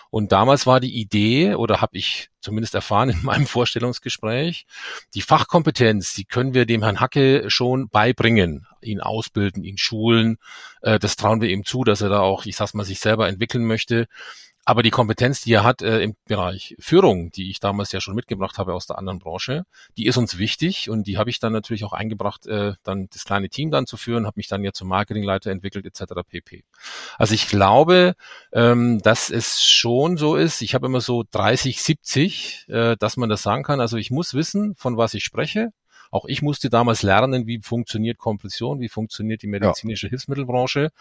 Und 0.10 0.32
damals 0.32 0.68
war 0.68 0.80
die 0.80 1.00
Idee, 1.00 1.56
oder 1.56 1.82
habe 1.82 1.98
ich 1.98 2.30
zumindest 2.46 2.76
erfahren 2.76 3.10
in 3.10 3.22
meinem 3.24 3.48
Vorstellungsgespräch, 3.48 4.66
die 5.14 5.22
Fachkompetenz, 5.22 6.14
die 6.14 6.26
können 6.26 6.54
wir 6.54 6.66
dem 6.66 6.84
Herrn 6.84 7.02
Hacke 7.02 7.50
schon 7.50 7.90
beibringen, 7.90 8.68
ihn 8.82 9.02
ausbilden, 9.02 9.64
ihn 9.64 9.78
schulen. 9.78 10.38
Äh, 10.82 11.00
das 11.00 11.18
trauen 11.18 11.42
wir 11.42 11.50
ihm 11.50 11.66
zu, 11.66 11.84
dass 11.84 12.02
er 12.02 12.10
da 12.10 12.22
auch, 12.22 12.46
ich 12.46 12.56
sag's 12.56 12.74
mal, 12.74 12.86
sich 12.86 13.00
selber 13.00 13.28
entwickeln 13.28 13.66
möchte. 13.66 14.08
Aber 14.66 14.82
die 14.82 14.90
Kompetenz, 14.90 15.42
die 15.42 15.54
er 15.54 15.64
hat 15.64 15.84
äh, 15.84 16.02
im 16.02 16.16
Bereich 16.26 16.76
Führung, 16.80 17.32
die 17.32 17.52
ich 17.52 17.60
damals 17.60 17.92
ja 17.92 18.02
schon 18.02 18.16
mitgebracht 18.16 18.58
habe 18.58 18.74
aus 18.74 18.88
der 18.88 18.98
anderen 18.98 19.20
Branche, 19.20 19.66
die 19.96 20.08
ist 20.08 20.18
uns 20.18 20.40
wichtig 20.40 20.90
und 20.90 21.06
die 21.06 21.20
habe 21.20 21.30
ich 21.30 21.40
dann 21.40 21.54
natürlich 21.54 21.84
auch 21.84 21.94
eingebracht, 21.94 22.48
äh, 22.48 22.74
dann 22.84 23.08
das 23.14 23.26
kleine 23.26 23.50
Team 23.50 23.70
dann 23.70 23.86
zu 23.86 23.96
führen, 23.96 24.26
habe 24.26 24.38
mich 24.38 24.48
dann 24.48 24.64
ja 24.64 24.74
zum 24.74 24.88
Marketingleiter 24.88 25.52
entwickelt 25.52 25.86
etc. 25.86 26.14
pp. 26.28 26.64
Also 27.20 27.36
ich 27.36 27.48
glaube, 27.48 28.16
ähm, 28.52 29.02
dass 29.04 29.30
es 29.30 29.64
schon 29.64 30.18
so 30.18 30.36
ist. 30.36 30.64
Ich 30.64 30.74
habe 30.74 30.88
immer 30.88 31.02
so 31.02 31.24
30, 31.30 31.82
70, 31.82 32.66
äh, 32.68 32.96
dass 32.98 33.18
man 33.18 33.30
das 33.30 33.44
sagen 33.44 33.62
kann. 33.62 33.80
Also 33.80 33.98
ich 33.98 34.10
muss 34.10 34.34
wissen, 34.34 34.76
von 34.76 34.98
was 34.98 35.14
ich 35.14 35.24
spreche. 35.24 35.74
Auch 36.10 36.26
ich 36.26 36.42
musste 36.42 36.70
damals 36.70 37.04
lernen, 37.04 37.46
wie 37.46 37.60
funktioniert 37.62 38.18
Kompression, 38.18 38.80
wie 38.80 38.90
funktioniert 38.90 39.42
die 39.42 39.48
medizinische 39.48 40.08
ja. 40.08 40.12
Hilfsmittelbranche. 40.12 40.92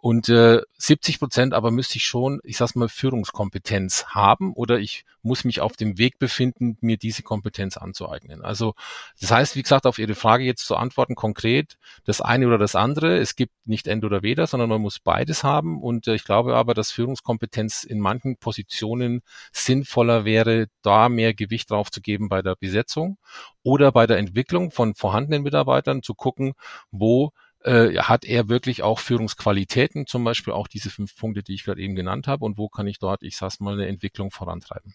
Und 0.00 0.30
äh, 0.30 0.62
70 0.78 1.18
Prozent 1.18 1.52
aber 1.52 1.70
müsste 1.70 1.96
ich 1.96 2.04
schon, 2.04 2.40
ich 2.42 2.56
sag's 2.56 2.74
mal, 2.74 2.88
Führungskompetenz 2.88 4.06
haben 4.06 4.54
oder 4.54 4.78
ich 4.78 5.04
muss 5.22 5.44
mich 5.44 5.60
auf 5.60 5.76
dem 5.76 5.98
Weg 5.98 6.18
befinden, 6.18 6.78
mir 6.80 6.96
diese 6.96 7.22
Kompetenz 7.22 7.76
anzueignen. 7.76 8.42
Also 8.42 8.74
das 9.20 9.30
heißt, 9.30 9.56
wie 9.56 9.62
gesagt, 9.62 9.86
auf 9.86 9.98
Ihre 9.98 10.14
Frage 10.14 10.44
jetzt 10.44 10.64
zu 10.66 10.76
antworten 10.76 11.14
konkret, 11.14 11.76
das 12.04 12.22
eine 12.22 12.46
oder 12.46 12.56
das 12.56 12.74
andere. 12.76 13.18
Es 13.18 13.36
gibt 13.36 13.52
nicht 13.66 13.86
End 13.86 14.02
oder 14.04 14.22
Weder, 14.22 14.46
sondern 14.46 14.70
man 14.70 14.80
muss 14.80 14.98
beides 15.00 15.44
haben. 15.44 15.82
Und 15.82 16.08
äh, 16.08 16.14
ich 16.14 16.24
glaube 16.24 16.56
aber, 16.56 16.72
dass 16.72 16.90
Führungskompetenz 16.92 17.84
in 17.84 18.00
manchen 18.00 18.38
Positionen 18.38 19.20
sinnvoller 19.52 20.24
wäre, 20.24 20.68
da 20.80 21.10
mehr 21.10 21.34
Gewicht 21.34 21.70
drauf 21.70 21.90
zu 21.90 22.00
geben 22.00 22.30
bei 22.30 22.40
der 22.40 22.56
Besetzung 22.56 23.18
oder 23.62 23.92
bei 23.92 24.06
der 24.06 24.16
Entwicklung 24.16 24.70
von 24.70 24.94
vorhandenen 24.94 25.42
Mitarbeitern 25.42 26.02
zu 26.02 26.14
gucken, 26.14 26.54
wo 26.90 27.32
äh, 27.64 27.96
hat 27.98 28.24
er 28.24 28.48
wirklich 28.48 28.82
auch 28.82 28.98
Führungsqualitäten, 28.98 30.06
zum 30.06 30.24
Beispiel 30.24 30.52
auch 30.52 30.68
diese 30.68 30.90
fünf 30.90 31.16
Punkte, 31.16 31.42
die 31.42 31.54
ich 31.54 31.64
gerade 31.64 31.80
eben 31.80 31.94
genannt 31.94 32.26
habe, 32.26 32.44
und 32.44 32.58
wo 32.58 32.68
kann 32.68 32.86
ich 32.86 32.98
dort, 32.98 33.22
ich 33.22 33.36
sag's 33.36 33.60
mal, 33.60 33.74
eine 33.74 33.86
Entwicklung 33.86 34.30
vorantreiben? 34.30 34.94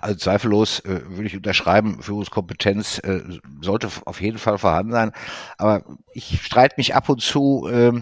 Also 0.00 0.16
zweifellos 0.16 0.80
äh, 0.80 1.00
würde 1.06 1.26
ich 1.26 1.36
unterschreiben, 1.36 2.02
Führungskompetenz 2.02 2.98
äh, 2.98 3.22
sollte 3.60 3.88
auf 4.04 4.20
jeden 4.20 4.38
Fall 4.38 4.58
vorhanden 4.58 4.92
sein. 4.92 5.12
Aber 5.58 5.84
ich 6.12 6.42
streite 6.42 6.74
mich 6.78 6.94
ab 6.94 7.08
und 7.08 7.20
zu 7.20 7.68
äh, 7.68 8.00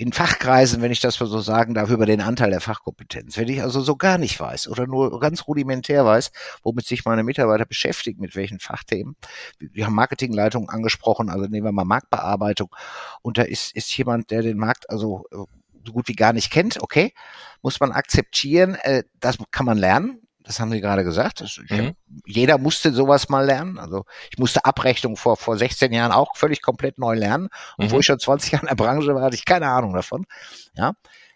in 0.00 0.14
Fachkreisen, 0.14 0.80
wenn 0.80 0.92
ich 0.92 1.00
das 1.00 1.20
mal 1.20 1.26
so 1.26 1.40
sagen 1.40 1.74
darf, 1.74 1.90
über 1.90 2.06
den 2.06 2.22
Anteil 2.22 2.48
der 2.48 2.62
Fachkompetenz. 2.62 3.36
Wenn 3.36 3.48
ich 3.48 3.62
also 3.62 3.82
so 3.82 3.96
gar 3.96 4.16
nicht 4.16 4.40
weiß 4.40 4.68
oder 4.68 4.86
nur 4.86 5.20
ganz 5.20 5.46
rudimentär 5.46 6.06
weiß, 6.06 6.32
womit 6.62 6.86
sich 6.86 7.04
meine 7.04 7.22
Mitarbeiter 7.22 7.66
beschäftigen, 7.66 8.22
mit 8.22 8.34
welchen 8.34 8.60
Fachthemen. 8.60 9.14
Wir 9.58 9.84
haben 9.84 9.94
Marketingleitung 9.94 10.70
angesprochen, 10.70 11.28
also 11.28 11.44
nehmen 11.46 11.66
wir 11.66 11.72
mal 11.72 11.84
Marktbearbeitung. 11.84 12.74
Und 13.20 13.36
da 13.36 13.42
ist, 13.42 13.76
ist 13.76 13.94
jemand, 13.94 14.30
der 14.30 14.40
den 14.40 14.56
Markt 14.56 14.88
also 14.88 15.26
äh, 15.32 15.36
so 15.84 15.92
gut 15.92 16.08
wie 16.08 16.14
gar 16.14 16.32
nicht 16.32 16.50
kennt, 16.50 16.82
okay, 16.82 17.12
muss 17.60 17.78
man 17.80 17.92
akzeptieren, 17.92 18.76
äh, 18.76 19.04
das 19.20 19.36
kann 19.50 19.66
man 19.66 19.76
lernen, 19.76 20.22
das 20.42 20.58
haben 20.58 20.70
Sie 20.70 20.80
gerade 20.80 21.04
gesagt. 21.04 21.40
Das, 21.40 21.60
mhm. 21.68 21.94
jeder 22.26 22.58
musste 22.58 22.92
sowas 22.92 23.28
mal 23.28 23.44
lernen. 23.44 23.78
Also 23.78 24.04
ich 24.30 24.38
musste 24.38 24.64
Abrechnung 24.64 25.16
vor, 25.16 25.36
vor 25.36 25.56
16 25.56 25.92
Jahren 25.92 26.12
auch 26.12 26.36
völlig 26.36 26.62
komplett 26.62 26.98
neu 26.98 27.14
lernen. 27.14 27.48
Und 27.76 27.86
mhm. 27.86 27.90
wo 27.90 27.98
ich 28.00 28.06
schon 28.06 28.18
20 28.18 28.52
Jahre 28.52 28.64
in 28.64 28.68
der 28.68 28.82
Branche 28.82 29.14
war, 29.14 29.22
hatte 29.22 29.36
ich 29.36 29.44
keine 29.44 29.68
Ahnung 29.68 29.92
davon. 29.92 30.26
Ja. 30.74 30.92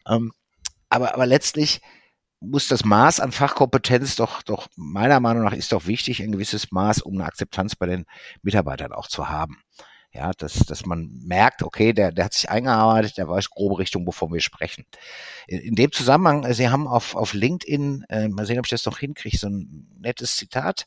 Ähm, 0.08 0.32
aber, 0.88 1.14
aber 1.14 1.26
letztlich 1.26 1.80
muss 2.40 2.68
das 2.68 2.84
Maß 2.84 3.20
an 3.20 3.32
Fachkompetenz 3.32 4.16
doch, 4.16 4.42
doch 4.42 4.68
meiner 4.76 5.20
Meinung 5.20 5.44
nach 5.44 5.54
ist 5.54 5.72
doch 5.72 5.86
wichtig, 5.86 6.22
ein 6.22 6.32
gewisses 6.32 6.72
Maß, 6.72 7.02
um 7.02 7.14
eine 7.14 7.24
Akzeptanz 7.24 7.74
bei 7.76 7.86
den 7.86 8.04
Mitarbeitern 8.42 8.92
auch 8.92 9.08
zu 9.08 9.28
haben. 9.28 9.62
Ja, 10.14 10.30
dass, 10.32 10.60
dass 10.60 10.86
man 10.86 11.10
merkt, 11.24 11.64
okay, 11.64 11.92
der, 11.92 12.12
der 12.12 12.26
hat 12.26 12.34
sich 12.34 12.48
eingearbeitet, 12.48 13.18
der 13.18 13.28
weiß 13.28 13.50
grobe 13.50 13.78
Richtung, 13.78 14.06
wovon 14.06 14.32
wir 14.32 14.40
sprechen. 14.40 14.86
In, 15.48 15.58
in 15.58 15.74
dem 15.74 15.90
Zusammenhang, 15.90 16.44
äh, 16.44 16.54
Sie 16.54 16.68
haben 16.68 16.86
auf, 16.86 17.16
auf 17.16 17.34
LinkedIn, 17.34 18.04
äh, 18.08 18.28
mal 18.28 18.46
sehen, 18.46 18.60
ob 18.60 18.66
ich 18.66 18.70
das 18.70 18.86
noch 18.86 18.98
hinkriege, 18.98 19.36
so 19.36 19.48
ein 19.48 19.88
nettes 19.98 20.36
Zitat 20.36 20.86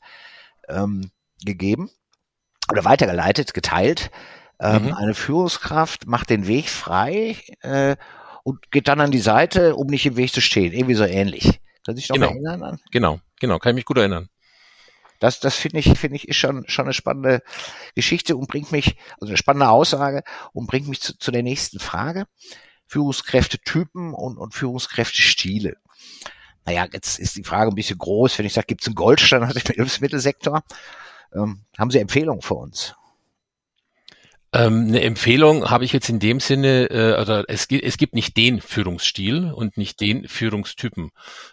ähm, 0.69 1.11
gegeben 1.43 1.89
oder 2.71 2.85
weitergeleitet, 2.85 3.53
geteilt. 3.53 4.11
Ähm, 4.61 4.85
mhm. 4.85 4.93
Eine 4.93 5.13
Führungskraft 5.13 6.07
macht 6.07 6.29
den 6.29 6.47
Weg 6.47 6.69
frei 6.69 7.35
äh, 7.61 7.97
und 8.43 8.71
geht 8.71 8.87
dann 8.87 9.01
an 9.01 9.11
die 9.11 9.19
Seite, 9.19 9.75
um 9.75 9.87
nicht 9.87 10.05
im 10.05 10.15
Weg 10.15 10.31
zu 10.31 10.39
stehen. 10.39 10.71
Irgendwie 10.71 10.95
so 10.95 11.03
ähnlich. 11.03 11.59
Sie 11.85 11.93
sich 11.95 12.09
noch 12.09 12.15
genau. 12.15 12.27
erinnern? 12.29 12.63
An? 12.63 12.79
Genau, 12.91 13.19
genau, 13.39 13.59
kann 13.59 13.71
ich 13.71 13.75
mich 13.75 13.85
gut 13.85 13.97
erinnern. 13.97 14.29
Das, 15.19 15.39
das 15.39 15.55
finde 15.55 15.79
ich, 15.79 15.97
finde 15.97 16.15
ich, 16.17 16.27
ist 16.27 16.37
schon, 16.37 16.67
schon 16.67 16.85
eine 16.85 16.93
spannende 16.93 17.41
Geschichte 17.95 18.35
und 18.35 18.47
bringt 18.47 18.71
mich, 18.71 18.97
also 19.19 19.27
eine 19.27 19.37
spannende 19.37 19.69
Aussage 19.69 20.23
und 20.53 20.67
bringt 20.67 20.87
mich 20.87 21.01
zu, 21.01 21.17
zu 21.17 21.31
der 21.31 21.43
nächsten 21.43 21.79
Frage. 21.79 22.25
Führungskräftetypen 22.87 24.13
und, 24.13 24.37
und 24.37 24.53
Führungskräftestile. 24.53 25.75
Naja, 26.65 26.87
jetzt 26.91 27.19
ist 27.19 27.35
die 27.35 27.43
Frage 27.43 27.71
ein 27.71 27.75
bisschen 27.75 27.97
groß. 27.97 28.37
Wenn 28.37 28.45
ich 28.45 28.53
sage, 28.53 28.67
gibt 28.67 28.81
es 28.81 28.87
einen 28.87 28.95
Goldstandard 28.95 29.55
im 29.69 29.75
Hilfsmittelsektor? 29.75 30.63
Ähm, 31.33 31.65
haben 31.77 31.91
Sie 31.91 31.99
Empfehlungen 31.99 32.41
für 32.41 32.55
uns? 32.55 32.95
Ähm, 34.57 34.87
eine 34.87 35.01
Empfehlung 35.03 35.69
habe 35.69 35.85
ich 35.85 35.93
jetzt 35.93 36.09
in 36.09 36.17
dem 36.17 36.39
Sinne, 36.39 36.89
äh, 36.89 37.21
oder 37.21 37.45
es, 37.47 37.67
es 37.69 37.97
gibt 37.97 38.15
nicht 38.15 38.35
den 38.37 38.59
Führungsstil 38.59 39.51
und 39.53 39.77
nicht 39.77 40.01
den 40.01 40.27
Führungstypen. 40.27 41.11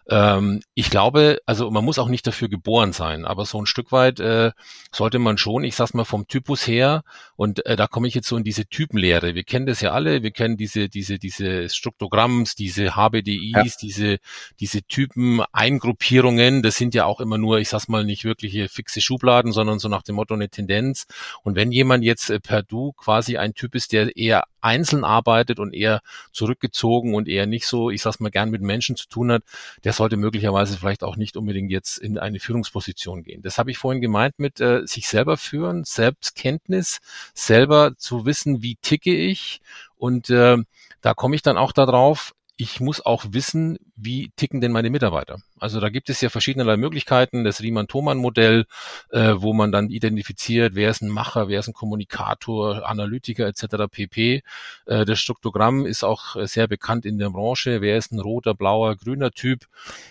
Ähm, 0.08 0.62
ich 0.75 0.88
glaube, 0.88 1.38
also 1.44 1.70
man 1.70 1.84
muss 1.84 1.99
auch 1.99 2.08
nicht 2.08 2.26
dafür 2.26 2.49
geboren 2.49 2.94
sein, 2.94 3.26
aber 3.26 3.44
so 3.44 3.61
ein 3.61 3.66
Stück 3.66 3.92
weit 3.92 4.20
äh, 4.20 4.52
sollte 4.90 5.18
man 5.18 5.37
schon, 5.37 5.64
ich 5.64 5.76
sag's 5.76 5.92
mal 5.92 6.04
vom 6.04 6.28
Typus 6.28 6.66
her, 6.66 7.02
und 7.37 7.66
äh, 7.66 7.76
da 7.76 7.88
komme 7.88 8.08
ich 8.08 8.14
jetzt 8.14 8.28
so 8.28 8.38
in 8.38 8.44
diese 8.44 8.66
Typenlehre. 8.66 9.34
Wir 9.34 9.44
kennen 9.44 9.66
das 9.66 9.82
ja 9.82 9.92
alle, 9.92 10.23
wir 10.23 10.30
kennen 10.30 10.56
diese, 10.56 10.88
diese, 10.88 11.18
diese 11.18 11.68
Struktogramms, 11.68 12.54
diese 12.54 12.96
HBDIs, 12.96 13.52
ja. 13.54 13.64
diese, 13.82 14.18
diese 14.61 14.82
Typen, 14.82 15.42
Eingruppierungen, 15.52 16.62
das 16.62 16.76
sind 16.76 16.94
ja 16.94 17.04
auch 17.04 17.20
immer 17.20 17.37
nur, 17.37 17.58
ich 17.58 17.68
sag's 17.68 17.88
mal, 17.88 18.04
nicht 18.04 18.25
wirkliche 18.25 18.70
fixe 18.70 19.02
Schubladen, 19.02 19.52
sondern 19.52 19.78
so 19.78 19.90
nach 19.90 20.02
dem 20.02 20.14
Motto 20.14 20.32
eine 20.32 20.49
Tendenz. 20.49 21.06
Und 21.42 21.54
wenn 21.54 21.70
jemand 21.70 22.02
jetzt 22.02 22.30
äh, 22.30 22.40
per 22.40 22.62
Du 22.62 22.94
quasi 22.97 23.37
ein 23.37 23.55
Typ 23.55 23.75
ist, 23.75 23.93
der 23.93 24.17
eher 24.17 24.45
einzeln 24.61 25.05
arbeitet 25.05 25.59
und 25.59 25.75
eher 25.75 26.01
zurückgezogen 26.33 27.15
und 27.15 27.29
eher 27.29 27.47
nicht 27.47 27.67
so, 27.67 27.91
ich 27.91 28.03
sag's 28.03 28.21
mal, 28.21 28.31
gern 28.31 28.51
mit 28.51 28.63
Menschen 28.63 28.97
zu 28.97 29.09
tun 29.09 29.31
hat, 29.33 29.43
der 29.85 29.93
sollte 29.93 30.17
möglicherweise 30.17 30.77
vielleicht 30.77 31.05
auch 31.05 31.17
nicht 31.17 31.37
unbedingt 31.37 31.71
jetzt 31.71 31.99
in 31.99 32.19
eine 32.19 32.41
Führungsposition 32.41 33.23
gehen. 33.23 33.43
Das 33.43 33.59
habe 33.59 33.71
ich 33.71 33.79
vorhin 33.79 34.01
gemeint 34.01 34.39
mit 34.39 34.61
äh, 34.61 34.87
sich 34.87 35.09
selber 35.09 35.37
führen, 35.37 35.85
Selbstkenntnis, 35.85 37.01
selber 37.35 37.97
zu 37.97 38.25
wissen, 38.25 38.63
wie 38.63 38.77
ticke 38.77 39.15
ich 39.15 39.61
und 39.97 40.31
äh, 40.31 40.57
da 41.01 41.15
komme 41.15 41.37
ich 41.37 41.43
dann 41.43 41.59
auch 41.59 41.73
darauf, 41.73 42.35
ich 42.56 42.80
muss 42.80 43.04
auch 43.04 43.25
wissen, 43.30 43.78
wie 43.96 44.30
ticken 44.37 44.61
denn 44.61 44.70
meine 44.70 44.90
Mitarbeiter. 44.90 45.38
Also 45.58 45.80
da 45.80 45.88
gibt 45.88 46.08
es 46.08 46.20
ja 46.20 46.28
verschiedene 46.28 46.76
Möglichkeiten, 46.76 47.42
das 47.42 47.61
Riemann-Thomann-Modell, 47.61 48.66
äh, 49.11 49.34
wo 49.37 49.52
man 49.52 49.73
dann 49.73 49.90
identifiziert, 49.90 50.75
wer 50.75 50.90
ist 50.90 51.02
ein 51.02 51.08
Macher, 51.08 51.49
wer 51.49 51.61
ist 51.61 51.68
ein 51.68 51.75
Kommunikator, 51.75 52.88
Analytiker 52.88 53.46
etc. 53.46 53.90
pp. 53.90 54.42
Äh, 54.87 55.04
das 55.04 55.18
Struktogramm 55.18 55.84
ist 55.84 56.04
auch 56.04 56.37
sehr 56.46 56.68
bekannt 56.68 57.06
in 57.06 57.18
der 57.18 57.30
Branche, 57.30 57.80
wer 57.80 57.96
ist 57.96 58.12
ein 58.12 58.20
roter, 58.20 58.54
blauer, 58.54 58.96
grüner 58.96 59.32
Typ. 59.32 59.66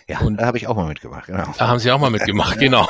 Ja, 0.06 0.20
und 0.20 0.38
da 0.38 0.46
habe 0.46 0.58
ich 0.58 0.66
auch 0.66 0.76
mal 0.76 0.88
mitgemacht, 0.88 1.26
genau. 1.26 1.54
Da 1.58 1.68
haben 1.68 1.78
Sie 1.78 1.90
auch 1.90 2.00
mal 2.00 2.10
mitgemacht, 2.10 2.58
genau. 2.58 2.86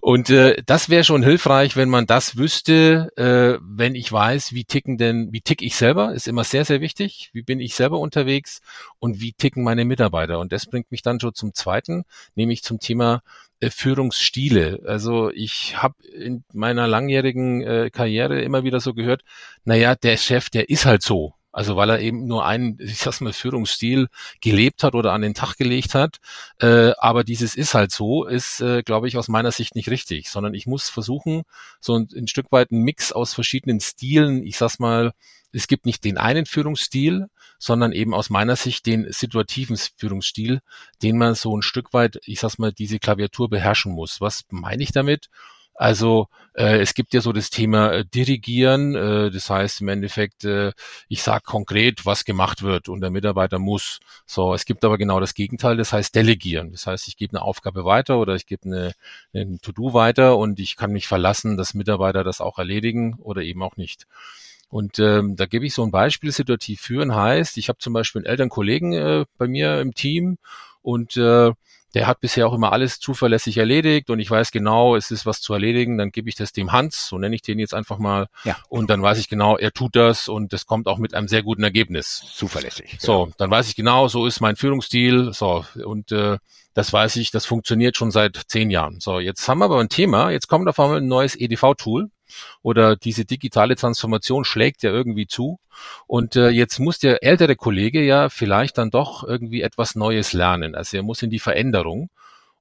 Und 0.00 0.30
äh, 0.30 0.62
das 0.64 0.88
wäre 0.88 1.04
schon 1.04 1.22
hilfreich, 1.22 1.76
wenn 1.76 1.88
man 1.88 2.06
das 2.06 2.36
wüsste, 2.36 3.10
äh, 3.16 3.60
wenn 3.62 3.94
ich 3.94 4.10
weiß, 4.10 4.54
wie 4.54 4.64
ticken 4.64 4.96
denn, 4.96 5.32
wie 5.32 5.42
tick 5.42 5.62
ich 5.62 5.76
selber, 5.76 6.14
ist 6.14 6.28
immer 6.28 6.44
sehr, 6.44 6.64
sehr 6.64 6.80
wichtig. 6.80 7.30
Wie 7.32 7.42
bin 7.42 7.60
ich 7.60 7.74
selber 7.74 7.98
unterwegs 7.98 8.60
und 8.98 9.20
wie 9.20 9.32
ticken 9.32 9.62
meine 9.62 9.84
Mitarbeiter? 9.84 10.38
Und 10.38 10.52
das 10.52 10.66
bringt 10.66 10.90
mich 10.90 11.02
dann 11.02 11.20
schon 11.20 11.34
zum 11.34 11.54
zweiten, 11.54 12.04
nämlich 12.34 12.62
zum 12.62 12.78
Thema 12.78 13.22
äh, 13.60 13.70
Führungsstile. 13.70 14.80
Also 14.86 15.30
ich 15.30 15.82
habe 15.82 16.02
in 16.04 16.44
meiner 16.52 16.86
langjährigen 16.86 17.62
äh, 17.62 17.90
Karriere 17.90 18.40
immer 18.40 18.64
wieder 18.64 18.80
so 18.80 18.94
gehört, 18.94 19.22
naja, 19.64 19.94
der 19.94 20.16
Chef, 20.16 20.48
der 20.48 20.70
ist 20.70 20.86
halt 20.86 21.02
so. 21.02 21.34
Also 21.52 21.76
weil 21.76 21.90
er 21.90 22.00
eben 22.00 22.26
nur 22.26 22.46
einen, 22.46 22.78
ich 22.80 22.98
sag's 22.98 23.20
mal, 23.20 23.32
Führungsstil 23.32 24.08
gelebt 24.40 24.84
hat 24.84 24.94
oder 24.94 25.12
an 25.12 25.22
den 25.22 25.34
Tag 25.34 25.56
gelegt 25.56 25.94
hat. 25.94 26.18
Äh, 26.60 26.92
aber 26.98 27.24
dieses 27.24 27.56
ist 27.56 27.74
halt 27.74 27.90
so, 27.90 28.24
ist, 28.24 28.60
äh, 28.60 28.82
glaube 28.82 29.08
ich, 29.08 29.16
aus 29.16 29.28
meiner 29.28 29.50
Sicht 29.50 29.74
nicht 29.74 29.90
richtig, 29.90 30.30
sondern 30.30 30.54
ich 30.54 30.66
muss 30.66 30.88
versuchen, 30.88 31.42
so 31.80 31.96
ein, 31.96 32.08
ein 32.16 32.28
Stück 32.28 32.52
weit 32.52 32.70
einen 32.70 32.82
Mix 32.82 33.12
aus 33.12 33.34
verschiedenen 33.34 33.80
Stilen, 33.80 34.44
ich 34.46 34.56
sag's 34.58 34.78
mal, 34.78 35.12
es 35.52 35.66
gibt 35.66 35.86
nicht 35.86 36.04
den 36.04 36.18
einen 36.18 36.46
Führungsstil, 36.46 37.26
sondern 37.58 37.92
eben 37.92 38.14
aus 38.14 38.30
meiner 38.30 38.56
Sicht 38.56 38.86
den 38.86 39.10
situativen 39.10 39.76
Führungsstil, 39.96 40.60
den 41.02 41.18
man 41.18 41.34
so 41.34 41.56
ein 41.56 41.62
Stück 41.62 41.92
weit, 41.92 42.20
ich 42.24 42.40
sag's 42.40 42.58
mal, 42.58 42.72
diese 42.72 42.98
Klaviatur 43.00 43.50
beherrschen 43.50 43.92
muss. 43.92 44.20
Was 44.20 44.44
meine 44.50 44.82
ich 44.82 44.92
damit? 44.92 45.28
Also 45.80 46.28
äh, 46.52 46.78
es 46.80 46.92
gibt 46.92 47.14
ja 47.14 47.22
so 47.22 47.32
das 47.32 47.48
Thema 47.48 47.90
äh, 47.90 48.04
Dirigieren, 48.04 48.94
äh, 48.94 49.30
das 49.30 49.48
heißt 49.48 49.80
im 49.80 49.88
Endeffekt, 49.88 50.44
äh, 50.44 50.72
ich 51.08 51.22
sage 51.22 51.44
konkret, 51.46 52.04
was 52.04 52.26
gemacht 52.26 52.60
wird 52.60 52.90
und 52.90 53.00
der 53.00 53.08
Mitarbeiter 53.08 53.58
muss. 53.58 53.98
So, 54.26 54.52
es 54.52 54.66
gibt 54.66 54.84
aber 54.84 54.98
genau 54.98 55.20
das 55.20 55.32
Gegenteil, 55.32 55.78
das 55.78 55.94
heißt 55.94 56.14
Delegieren. 56.14 56.70
Das 56.72 56.86
heißt, 56.86 57.08
ich 57.08 57.16
gebe 57.16 57.34
eine 57.34 57.42
Aufgabe 57.42 57.86
weiter 57.86 58.18
oder 58.18 58.34
ich 58.34 58.44
gebe 58.44 58.66
eine, 58.66 58.92
eine 59.32 59.58
To-Do 59.58 59.94
weiter 59.94 60.36
und 60.36 60.60
ich 60.60 60.76
kann 60.76 60.92
mich 60.92 61.06
verlassen, 61.08 61.56
dass 61.56 61.72
Mitarbeiter 61.72 62.24
das 62.24 62.42
auch 62.42 62.58
erledigen 62.58 63.14
oder 63.14 63.40
eben 63.40 63.62
auch 63.62 63.78
nicht. 63.78 64.06
Und 64.68 64.98
ähm, 64.98 65.36
da 65.36 65.46
gebe 65.46 65.64
ich 65.64 65.72
so 65.72 65.82
ein 65.82 65.90
Beispiel, 65.90 66.30
situativ 66.30 66.82
führen 66.82 67.14
heißt, 67.14 67.56
ich 67.56 67.70
habe 67.70 67.78
zum 67.78 67.94
Beispiel 67.94 68.20
einen 68.20 68.30
Elternkollegen 68.30 68.92
äh, 68.92 69.24
bei 69.38 69.48
mir 69.48 69.80
im 69.80 69.94
Team 69.94 70.36
und 70.82 71.16
äh, 71.16 71.52
der 71.94 72.06
hat 72.06 72.20
bisher 72.20 72.46
auch 72.46 72.52
immer 72.52 72.72
alles 72.72 73.00
zuverlässig 73.00 73.56
erledigt 73.56 74.10
und 74.10 74.20
ich 74.20 74.30
weiß 74.30 74.50
genau, 74.50 74.96
es 74.96 75.10
ist 75.10 75.26
was 75.26 75.40
zu 75.40 75.52
erledigen, 75.52 75.98
dann 75.98 76.10
gebe 76.10 76.28
ich 76.28 76.36
das 76.36 76.52
dem 76.52 76.72
Hans, 76.72 77.08
so 77.08 77.18
nenne 77.18 77.34
ich 77.34 77.42
den 77.42 77.58
jetzt 77.58 77.74
einfach 77.74 77.98
mal. 77.98 78.28
Ja. 78.44 78.56
Und 78.68 78.90
dann 78.90 79.02
weiß 79.02 79.18
ich 79.18 79.28
genau, 79.28 79.56
er 79.56 79.72
tut 79.72 79.96
das 79.96 80.28
und 80.28 80.52
das 80.52 80.66
kommt 80.66 80.86
auch 80.86 80.98
mit 80.98 81.14
einem 81.14 81.28
sehr 81.28 81.42
guten 81.42 81.62
Ergebnis. 81.62 82.22
Zuverlässig. 82.34 82.96
So, 83.00 83.24
genau. 83.24 83.34
dann 83.38 83.50
weiß 83.50 83.68
ich 83.68 83.76
genau, 83.76 84.08
so 84.08 84.26
ist 84.26 84.40
mein 84.40 84.56
Führungsstil. 84.56 85.32
So, 85.32 85.64
und 85.84 86.12
äh, 86.12 86.38
das 86.74 86.92
weiß 86.92 87.16
ich, 87.16 87.30
das 87.30 87.46
funktioniert 87.46 87.96
schon 87.96 88.10
seit 88.10 88.40
zehn 88.46 88.70
Jahren. 88.70 89.00
So, 89.00 89.18
jetzt 89.18 89.48
haben 89.48 89.58
wir 89.58 89.64
aber 89.64 89.80
ein 89.80 89.88
Thema, 89.88 90.30
jetzt 90.30 90.48
kommt 90.48 90.68
auf 90.68 90.78
einmal 90.78 90.98
ein 90.98 91.08
neues 91.08 91.34
EDV-Tool 91.38 92.10
oder 92.62 92.96
diese 92.96 93.24
digitale 93.24 93.76
Transformation 93.76 94.44
schlägt 94.44 94.82
ja 94.82 94.90
irgendwie 94.90 95.26
zu. 95.26 95.58
Und 96.06 96.36
äh, 96.36 96.50
jetzt 96.50 96.78
muss 96.78 96.98
der 96.98 97.22
ältere 97.22 97.56
Kollege 97.56 98.02
ja 98.02 98.28
vielleicht 98.28 98.78
dann 98.78 98.90
doch 98.90 99.24
irgendwie 99.24 99.62
etwas 99.62 99.94
Neues 99.94 100.32
lernen. 100.32 100.74
Also 100.74 100.96
er 100.96 101.02
muss 101.02 101.22
in 101.22 101.30
die 101.30 101.38
Veränderung. 101.38 102.10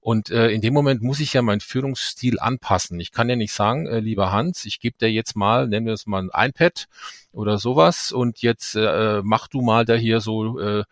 Und 0.02 0.30
äh, 0.30 0.50
in 0.50 0.62
dem 0.62 0.74
Moment 0.74 1.02
muss 1.02 1.20
ich 1.20 1.34
ja 1.34 1.42
meinen 1.42 1.60
Führungsstil 1.60 2.40
anpassen. 2.40 3.00
Ich 3.02 3.12
kann 3.12 3.30
ja 3.30 3.36
nicht 3.36 3.52
sagen, 3.52 3.86
äh, 3.86 4.00
lieber 4.00 4.32
Hans, 4.32 4.66
ich 4.66 4.80
gebe 4.80 4.98
dir 4.98 5.12
jetzt 5.12 5.36
mal, 5.36 5.68
nennen 5.68 5.86
wir 5.86 5.94
es 5.94 6.08
mal 6.08 6.24
ein 6.24 6.50
iPad 6.50 6.88
oder 7.34 7.58
sowas 7.58 8.12
und 8.14 8.42
jetzt 8.42 8.76
äh, 8.76 9.22
mach 9.24 9.48
du 9.48 9.62
mal 9.62 9.86
da 9.86 9.96
hier 9.96 10.22
so, 10.22 10.60
äh, 10.60 10.84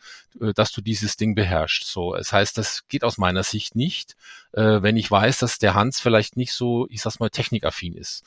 äh 0.41 0.53
dass 0.53 0.72
du 0.72 0.81
dieses 0.81 1.15
Ding 1.15 1.36
beherrschst. 1.36 1.88
So, 1.88 2.15
das 2.15 2.34
heißt, 2.34 2.57
das 2.57 2.86
geht 2.89 3.05
aus 3.05 3.17
meiner 3.17 3.43
Sicht 3.43 3.75
nicht, 3.75 4.15
äh, 4.52 4.82
wenn 4.82 4.97
ich 4.97 5.10
weiß, 5.10 5.39
dass 5.39 5.58
der 5.58 5.73
Hans 5.73 6.02
vielleicht 6.02 6.36
nicht 6.36 6.52
so, 6.52 6.86
ich 6.89 7.02
sag's 7.02 7.19
mal, 7.19 7.30
technikaffin 7.30 7.93
ist. 7.95 8.23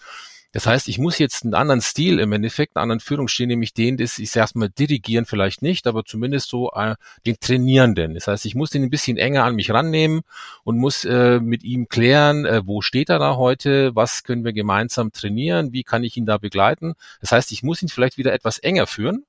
Das 0.52 0.66
heißt, 0.66 0.88
ich 0.88 0.98
muss 0.98 1.18
jetzt 1.18 1.44
einen 1.44 1.54
anderen 1.54 1.80
Stil 1.80 2.18
im 2.18 2.32
Endeffekt, 2.32 2.76
einen 2.76 2.82
anderen 2.82 3.00
Führungsstil, 3.00 3.46
nämlich 3.46 3.72
den 3.72 3.96
des, 3.96 4.18
ich 4.18 4.30
sag's 4.32 4.54
mal, 4.54 4.68
dirigieren 4.68 5.24
vielleicht 5.24 5.62
nicht, 5.62 5.86
aber 5.86 6.04
zumindest 6.04 6.48
so 6.48 6.72
äh, 6.72 6.96
den 7.24 7.38
Trainierenden. 7.38 8.14
Das 8.14 8.26
heißt, 8.26 8.46
ich 8.46 8.56
muss 8.56 8.70
den 8.70 8.82
ein 8.82 8.90
bisschen 8.90 9.16
enger 9.16 9.44
an 9.44 9.54
mich 9.54 9.70
rannehmen 9.70 10.22
und 10.64 10.76
muss 10.76 11.04
äh, 11.04 11.38
mit 11.38 11.62
ihm 11.62 11.88
klären, 11.88 12.46
äh, 12.46 12.62
wo 12.64 12.80
steht 12.80 13.10
er 13.10 13.20
da 13.20 13.36
heute, 13.36 13.94
was 13.94 14.24
können 14.24 14.44
wir 14.44 14.52
gemeinsam 14.52 15.12
trainieren, 15.12 15.72
wie 15.72 15.84
kann 15.84 16.02
ich 16.02 16.16
ihn 16.16 16.26
da 16.26 16.38
begleiten. 16.38 16.94
Das 17.20 17.30
heißt, 17.30 17.52
ich 17.52 17.62
muss 17.62 17.82
ihn 17.82 17.88
vielleicht 17.88 18.18
wieder 18.18 18.32
etwas 18.32 18.58
enger 18.58 18.88
führen, 18.88 19.24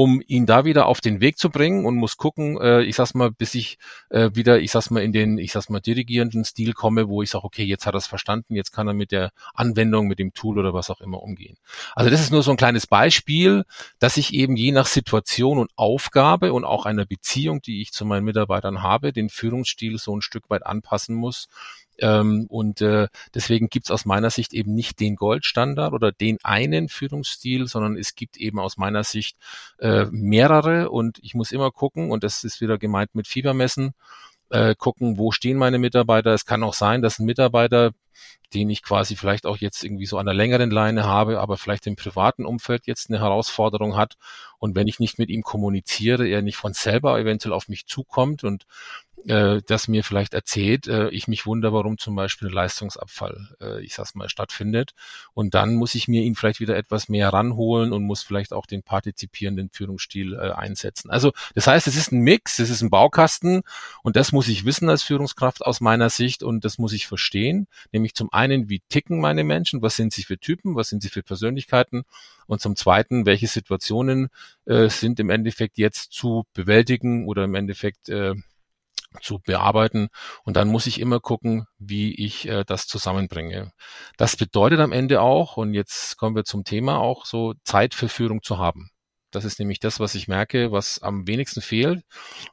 um 0.00 0.22
ihn 0.26 0.46
da 0.46 0.64
wieder 0.64 0.86
auf 0.86 1.02
den 1.02 1.20
Weg 1.20 1.36
zu 1.36 1.50
bringen 1.50 1.84
und 1.84 1.94
muss 1.94 2.16
gucken, 2.16 2.58
äh, 2.58 2.80
ich 2.84 2.96
sag's 2.96 3.12
mal, 3.12 3.30
bis 3.30 3.54
ich 3.54 3.76
äh, 4.08 4.30
wieder, 4.32 4.58
ich 4.58 4.70
sag's 4.70 4.88
mal, 4.88 5.02
in 5.02 5.12
den, 5.12 5.36
ich 5.36 5.52
sag's 5.52 5.68
mal, 5.68 5.80
dirigierenden 5.80 6.42
Stil 6.42 6.72
komme, 6.72 7.06
wo 7.10 7.20
ich 7.20 7.28
sage, 7.28 7.44
okay, 7.44 7.64
jetzt 7.64 7.84
hat 7.84 7.94
er 7.94 7.98
es 7.98 8.06
verstanden, 8.06 8.54
jetzt 8.54 8.72
kann 8.72 8.88
er 8.88 8.94
mit 8.94 9.12
der 9.12 9.30
Anwendung, 9.52 10.06
mit 10.06 10.18
dem 10.18 10.32
Tool 10.32 10.58
oder 10.58 10.72
was 10.72 10.88
auch 10.88 11.02
immer 11.02 11.22
umgehen. 11.22 11.58
Also 11.94 12.10
das 12.10 12.22
ist 12.22 12.32
nur 12.32 12.42
so 12.42 12.50
ein 12.50 12.56
kleines 12.56 12.86
Beispiel, 12.86 13.64
dass 13.98 14.16
ich 14.16 14.32
eben 14.32 14.56
je 14.56 14.72
nach 14.72 14.86
Situation 14.86 15.58
und 15.58 15.70
Aufgabe 15.76 16.54
und 16.54 16.64
auch 16.64 16.86
einer 16.86 17.04
Beziehung, 17.04 17.60
die 17.60 17.82
ich 17.82 17.92
zu 17.92 18.06
meinen 18.06 18.24
Mitarbeitern 18.24 18.82
habe, 18.82 19.12
den 19.12 19.28
Führungsstil 19.28 19.98
so 19.98 20.16
ein 20.16 20.22
Stück 20.22 20.48
weit 20.48 20.64
anpassen 20.64 21.14
muss, 21.14 21.48
ähm, 22.00 22.46
und 22.48 22.80
äh, 22.80 23.08
deswegen 23.34 23.68
gibt's 23.68 23.90
aus 23.90 24.04
meiner 24.04 24.30
Sicht 24.30 24.52
eben 24.52 24.74
nicht 24.74 25.00
den 25.00 25.16
Goldstandard 25.16 25.92
oder 25.92 26.12
den 26.12 26.38
einen 26.42 26.88
Führungsstil, 26.88 27.66
sondern 27.66 27.96
es 27.96 28.14
gibt 28.14 28.36
eben 28.36 28.58
aus 28.58 28.76
meiner 28.76 29.04
Sicht 29.04 29.36
äh, 29.78 30.06
mehrere 30.10 30.90
und 30.90 31.18
ich 31.22 31.34
muss 31.34 31.52
immer 31.52 31.70
gucken, 31.70 32.10
und 32.10 32.24
das 32.24 32.44
ist 32.44 32.60
wieder 32.60 32.78
gemeint 32.78 33.14
mit 33.14 33.28
Fiebermessen, 33.28 33.94
äh, 34.50 34.74
gucken, 34.74 35.18
wo 35.18 35.30
stehen 35.30 35.58
meine 35.58 35.78
Mitarbeiter. 35.78 36.34
Es 36.34 36.44
kann 36.44 36.62
auch 36.62 36.74
sein, 36.74 37.02
dass 37.02 37.18
ein 37.18 37.26
Mitarbeiter, 37.26 37.92
den 38.54 38.70
ich 38.70 38.82
quasi 38.82 39.16
vielleicht 39.16 39.46
auch 39.46 39.58
jetzt 39.58 39.84
irgendwie 39.84 40.06
so 40.06 40.18
an 40.18 40.26
der 40.26 40.34
längeren 40.34 40.70
Leine 40.70 41.04
habe, 41.04 41.40
aber 41.40 41.56
vielleicht 41.56 41.86
im 41.86 41.96
privaten 41.96 42.44
Umfeld 42.44 42.86
jetzt 42.86 43.08
eine 43.08 43.20
Herausforderung 43.20 43.96
hat. 43.96 44.16
Und 44.58 44.74
wenn 44.74 44.88
ich 44.88 44.98
nicht 44.98 45.18
mit 45.18 45.30
ihm 45.30 45.42
kommuniziere, 45.42 46.26
er 46.26 46.42
nicht 46.42 46.56
von 46.56 46.72
selber 46.72 47.18
eventuell 47.18 47.52
auf 47.52 47.68
mich 47.68 47.86
zukommt 47.86 48.44
und 48.44 48.66
äh, 49.26 49.60
das 49.66 49.88
mir 49.88 50.04
vielleicht 50.04 50.34
erzählt, 50.34 50.86
äh, 50.86 51.08
ich 51.10 51.28
mich 51.28 51.46
wundere, 51.46 51.72
warum 51.72 51.98
zum 51.98 52.14
Beispiel 52.14 52.48
Leistungsabfall, 52.48 53.48
äh, 53.60 53.82
ich 53.82 53.94
sag's 53.94 54.14
mal, 54.14 54.28
stattfindet. 54.28 54.92
Und 55.34 55.54
dann 55.54 55.74
muss 55.74 55.94
ich 55.94 56.08
mir 56.08 56.22
ihn 56.22 56.34
vielleicht 56.34 56.60
wieder 56.60 56.76
etwas 56.76 57.08
mehr 57.08 57.30
ranholen 57.30 57.92
und 57.92 58.04
muss 58.04 58.22
vielleicht 58.22 58.52
auch 58.52 58.66
den 58.66 58.82
partizipierenden 58.82 59.70
Führungsstil 59.70 60.34
äh, 60.34 60.52
einsetzen. 60.52 61.10
Also 61.10 61.32
das 61.54 61.66
heißt, 61.66 61.86
es 61.86 61.96
ist 61.96 62.12
ein 62.12 62.20
Mix, 62.20 62.58
es 62.58 62.70
ist 62.70 62.82
ein 62.82 62.90
Baukasten 62.90 63.62
und 64.02 64.16
das 64.16 64.32
muss 64.32 64.48
ich 64.48 64.64
wissen 64.64 64.88
als 64.88 65.02
Führungskraft 65.02 65.64
aus 65.64 65.80
meiner 65.80 66.10
Sicht 66.10 66.42
und 66.42 66.64
das 66.64 66.78
muss 66.78 66.92
ich 66.92 67.06
verstehen. 67.06 67.66
Nämlich 67.92 68.09
zum 68.14 68.32
einen, 68.32 68.68
wie 68.68 68.80
ticken 68.88 69.20
meine 69.20 69.44
Menschen, 69.44 69.82
was 69.82 69.96
sind 69.96 70.12
sie 70.12 70.22
für 70.22 70.38
Typen, 70.38 70.76
was 70.76 70.88
sind 70.88 71.02
sie 71.02 71.08
für 71.08 71.22
Persönlichkeiten 71.22 72.04
und 72.46 72.60
zum 72.60 72.76
Zweiten, 72.76 73.26
welche 73.26 73.46
Situationen 73.46 74.28
äh, 74.66 74.88
sind 74.88 75.20
im 75.20 75.30
Endeffekt 75.30 75.78
jetzt 75.78 76.12
zu 76.12 76.46
bewältigen 76.54 77.26
oder 77.26 77.44
im 77.44 77.54
Endeffekt 77.54 78.08
äh, 78.08 78.34
zu 79.20 79.40
bearbeiten. 79.40 80.08
Und 80.44 80.56
dann 80.56 80.68
muss 80.68 80.86
ich 80.86 81.00
immer 81.00 81.20
gucken, 81.20 81.66
wie 81.78 82.14
ich 82.14 82.46
äh, 82.48 82.64
das 82.64 82.86
zusammenbringe. 82.86 83.72
Das 84.16 84.36
bedeutet 84.36 84.80
am 84.80 84.92
Ende 84.92 85.20
auch, 85.20 85.56
und 85.56 85.74
jetzt 85.74 86.16
kommen 86.16 86.36
wir 86.36 86.44
zum 86.44 86.64
Thema, 86.64 86.98
auch 86.98 87.26
so 87.26 87.54
Zeit 87.64 87.94
für 87.94 88.08
Führung 88.08 88.42
zu 88.42 88.58
haben. 88.58 88.90
Das 89.30 89.44
ist 89.44 89.58
nämlich 89.58 89.80
das, 89.80 90.00
was 90.00 90.14
ich 90.14 90.28
merke, 90.28 90.72
was 90.72 91.00
am 91.02 91.26
wenigsten 91.26 91.60
fehlt, 91.60 92.02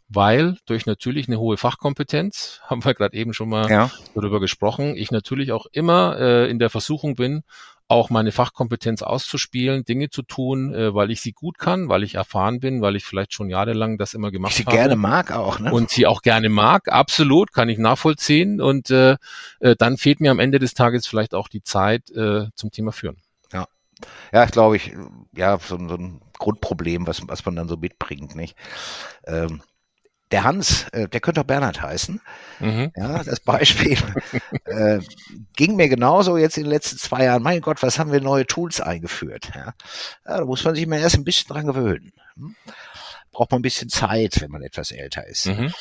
weil 0.09 0.57
durch 0.65 0.85
natürlich 0.85 1.27
eine 1.27 1.39
hohe 1.39 1.57
Fachkompetenz, 1.57 2.61
haben 2.67 2.83
wir 2.83 2.93
gerade 2.93 3.15
eben 3.15 3.33
schon 3.33 3.49
mal 3.49 3.69
ja. 3.69 3.91
darüber 4.15 4.39
gesprochen, 4.39 4.95
ich 4.95 5.11
natürlich 5.11 5.51
auch 5.51 5.65
immer 5.71 6.17
äh, 6.19 6.49
in 6.49 6.59
der 6.59 6.69
Versuchung 6.69 7.15
bin, 7.15 7.43
auch 7.89 8.09
meine 8.09 8.31
Fachkompetenz 8.31 9.01
auszuspielen, 9.01 9.85
Dinge 9.85 10.09
zu 10.09 10.21
tun, 10.21 10.73
äh, 10.73 10.93
weil 10.93 11.09
ich 11.09 11.21
sie 11.21 11.31
gut 11.31 11.57
kann, 11.57 11.87
weil 11.87 12.03
ich 12.03 12.15
erfahren 12.15 12.59
bin, 12.59 12.81
weil 12.81 12.95
ich 12.95 13.05
vielleicht 13.05 13.33
schon 13.33 13.49
jahrelang 13.49 13.97
das 13.97 14.13
immer 14.13 14.29
gemacht 14.29 14.51
ich 14.51 14.57
sie 14.57 14.65
habe. 14.65 14.75
gerne 14.75 14.95
mag 14.95 15.31
auch, 15.31 15.59
ne? 15.59 15.71
Und 15.71 15.89
sie 15.89 16.05
auch 16.05 16.21
gerne 16.21 16.49
mag, 16.49 16.91
absolut, 16.91 17.53
kann 17.53 17.69
ich 17.69 17.77
nachvollziehen. 17.77 18.59
Und 18.59 18.89
äh, 18.89 19.15
äh, 19.59 19.75
dann 19.77 19.97
fehlt 19.97 20.19
mir 20.19 20.31
am 20.31 20.39
Ende 20.39 20.59
des 20.59 20.73
Tages 20.73 21.07
vielleicht 21.07 21.33
auch 21.33 21.47
die 21.47 21.63
Zeit 21.63 22.09
äh, 22.11 22.47
zum 22.55 22.71
Thema 22.71 22.91
Führen. 22.91 23.17
Ja. 23.53 23.67
Ja, 24.33 24.45
glaube 24.45 24.75
ich, 24.75 24.93
ja, 25.33 25.57
so, 25.57 25.77
so 25.77 25.95
ein 25.95 26.21
Grundproblem, 26.38 27.08
was, 27.08 27.21
was 27.28 27.45
man 27.45 27.56
dann 27.56 27.67
so 27.67 27.78
mitbringt, 27.78 28.36
nicht? 28.36 28.56
Ähm, 29.26 29.62
der 30.32 30.43
Hans, 30.43 30.88
äh, 30.89 31.08
der 31.08 31.21
könnte 31.21 31.39
auch 31.41 31.45
Bernhard 31.45 31.82
heißen. 31.82 32.19
Mhm. 32.60 32.91
Ja, 32.95 33.23
das 33.23 33.39
Beispiel 33.39 33.97
äh, 34.65 35.00
ging 35.56 35.78
mir 35.78 35.88
genauso 35.88 36.38
jetzt 36.38 36.58
in 36.58 36.63
den 36.63 36.71
letzten 36.71 36.97
zwei 36.97 37.23
Jahren. 37.23 37.43
Mein 37.43 37.62
Gott, 37.62 37.82
was 37.82 37.97
haben 37.97 38.12
wir 38.12 38.19
neue 38.19 38.45
Tools 38.45 38.82
eingeführt? 38.82 39.52
Ja, 39.56 39.73
ja 40.26 40.38
da 40.38 40.45
muss 40.45 40.65
man 40.65 40.76
sich 40.76 40.86
mal 40.86 41.00
erst 41.00 41.15
ein 41.15 41.23
bisschen 41.23 41.47
dran 41.47 41.67
gewöhnen. 41.67 42.12
Hm? 42.36 42.56
braucht 43.38 43.52
man 43.52 43.60
ein 43.60 43.62
bisschen 43.62 43.89
Zeit, 43.89 44.41
wenn 44.41 44.50
man 44.50 44.63
etwas 44.63 44.89
älter 44.89 45.28
ist. 45.28 45.45
Mhm. 45.45 45.71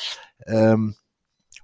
Ähm, 0.45 0.95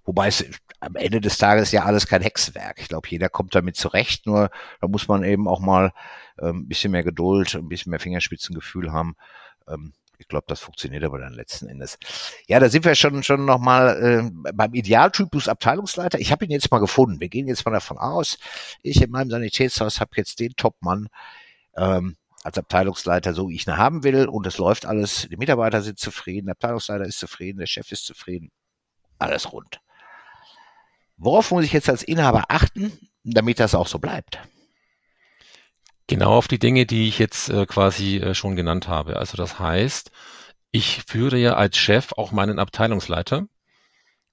wobei 0.06 0.28
es 0.28 0.44
am 0.80 0.96
Ende 0.96 1.22
des 1.22 1.38
Tages 1.38 1.72
ja 1.72 1.84
alles 1.84 2.08
kein 2.08 2.22
Hexenwerk. 2.22 2.80
Ich 2.80 2.90
glaube, 2.90 3.08
jeder 3.10 3.30
kommt 3.30 3.56
damit 3.56 3.76
zurecht, 3.76 4.26
nur 4.26 4.50
da 4.82 4.88
muss 4.88 5.08
man 5.08 5.24
eben 5.24 5.48
auch 5.48 5.60
mal 5.60 5.94
ähm, 6.42 6.60
ein 6.60 6.68
bisschen 6.68 6.92
mehr 6.92 7.04
Geduld, 7.04 7.56
ein 7.56 7.70
bisschen 7.70 7.92
mehr 7.92 8.00
Fingerspitzengefühl 8.00 8.92
haben. 8.92 9.16
Ähm, 9.68 9.94
ich 10.20 10.28
glaube, 10.28 10.46
das 10.48 10.62
funktioniert 10.62 11.04
aber 11.04 11.20
dann 11.20 11.34
letzten 11.34 11.68
Endes. 11.68 11.98
Ja, 12.48 12.60
da 12.60 12.70
sind 12.70 12.86
wir 12.86 12.96
schon 12.96 13.24
schon 13.24 13.46
noch 13.46 13.60
mal 13.60 14.32
äh, 14.46 14.52
beim 14.54 14.74
Idealtypus 14.74 15.48
Abteilungsleiter. 15.48 16.20
Ich 16.20 16.32
habe 16.32 16.46
ihn 16.46 16.52
jetzt 16.52 16.72
mal 16.72 16.80
gefunden. 16.80 17.20
Wir 17.20 17.30
gehen 17.30 17.48
jetzt 17.48 17.66
mal 17.66 17.72
davon 17.72 17.98
aus, 17.98 18.38
ich 18.82 19.02
in 19.02 19.12
meinem 19.12 19.30
Sanitätshaus 19.30 20.00
habe 20.00 20.12
jetzt 20.16 20.40
den 20.40 20.56
Top-Mann 20.56 21.10
ähm, 21.76 22.16
als 22.44 22.58
Abteilungsleiter, 22.58 23.34
so 23.34 23.50
wie 23.50 23.56
ich 23.56 23.68
ihn 23.68 23.78
haben 23.78 24.04
will, 24.04 24.28
und 24.28 24.46
es 24.48 24.58
läuft 24.58 24.86
alles. 24.86 25.28
Die 25.30 25.38
Mitarbeiter 25.38 25.82
sind 25.82 26.00
zufrieden, 26.00 26.46
der 26.46 26.54
Abteilungsleiter 26.54 27.06
ist 27.06 27.20
zufrieden, 27.20 27.60
der 27.60 27.68
Chef 27.68 27.92
ist 27.92 28.06
zufrieden, 28.06 28.52
alles 29.18 29.52
rund. 29.52 29.80
Worauf 31.24 31.52
muss 31.52 31.64
ich 31.64 31.74
jetzt 31.74 31.90
als 31.90 32.04
Inhaber 32.04 32.46
achten, 32.50 32.92
damit 33.24 33.60
das 33.60 33.76
auch 33.76 33.88
so 33.88 34.00
bleibt? 34.00 34.40
Genau 36.08 36.34
auf 36.34 36.48
die 36.48 36.60
Dinge, 36.60 36.86
die 36.86 37.08
ich 37.08 37.18
jetzt 37.18 37.50
äh, 37.50 37.66
quasi 37.66 38.18
äh, 38.18 38.34
schon 38.34 38.56
genannt 38.56 38.88
habe. 38.88 39.16
Also 39.18 39.38
das 39.38 39.58
heißt, 39.58 40.12
ich 40.72 41.04
führe 41.08 41.38
ja 41.38 41.54
als 41.54 41.78
Chef 41.78 42.12
auch 42.18 42.32
meinen 42.32 42.60
Abteilungsleiter. 42.60 43.48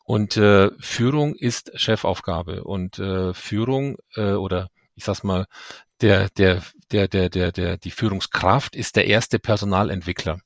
Und 0.05 0.37
äh, 0.37 0.71
Führung 0.81 1.37
ist 1.37 1.71
Chefaufgabe. 1.79 2.65
Und 2.65 2.99
äh, 2.99 3.33
Führung 3.35 3.97
äh, 4.17 4.33
oder 4.33 4.69
ich 4.97 5.05
sag's 5.05 5.23
mal, 5.23 5.47
der, 6.01 6.29
der, 6.31 6.63
der, 6.93 7.09
der, 7.09 7.31
der, 7.31 7.53
der, 7.53 7.77
die 7.79 7.91
Führungskraft 7.91 8.77
ist 8.77 8.97
der 8.97 9.07
erste 9.07 9.39
Personalentwickler. 9.39 10.41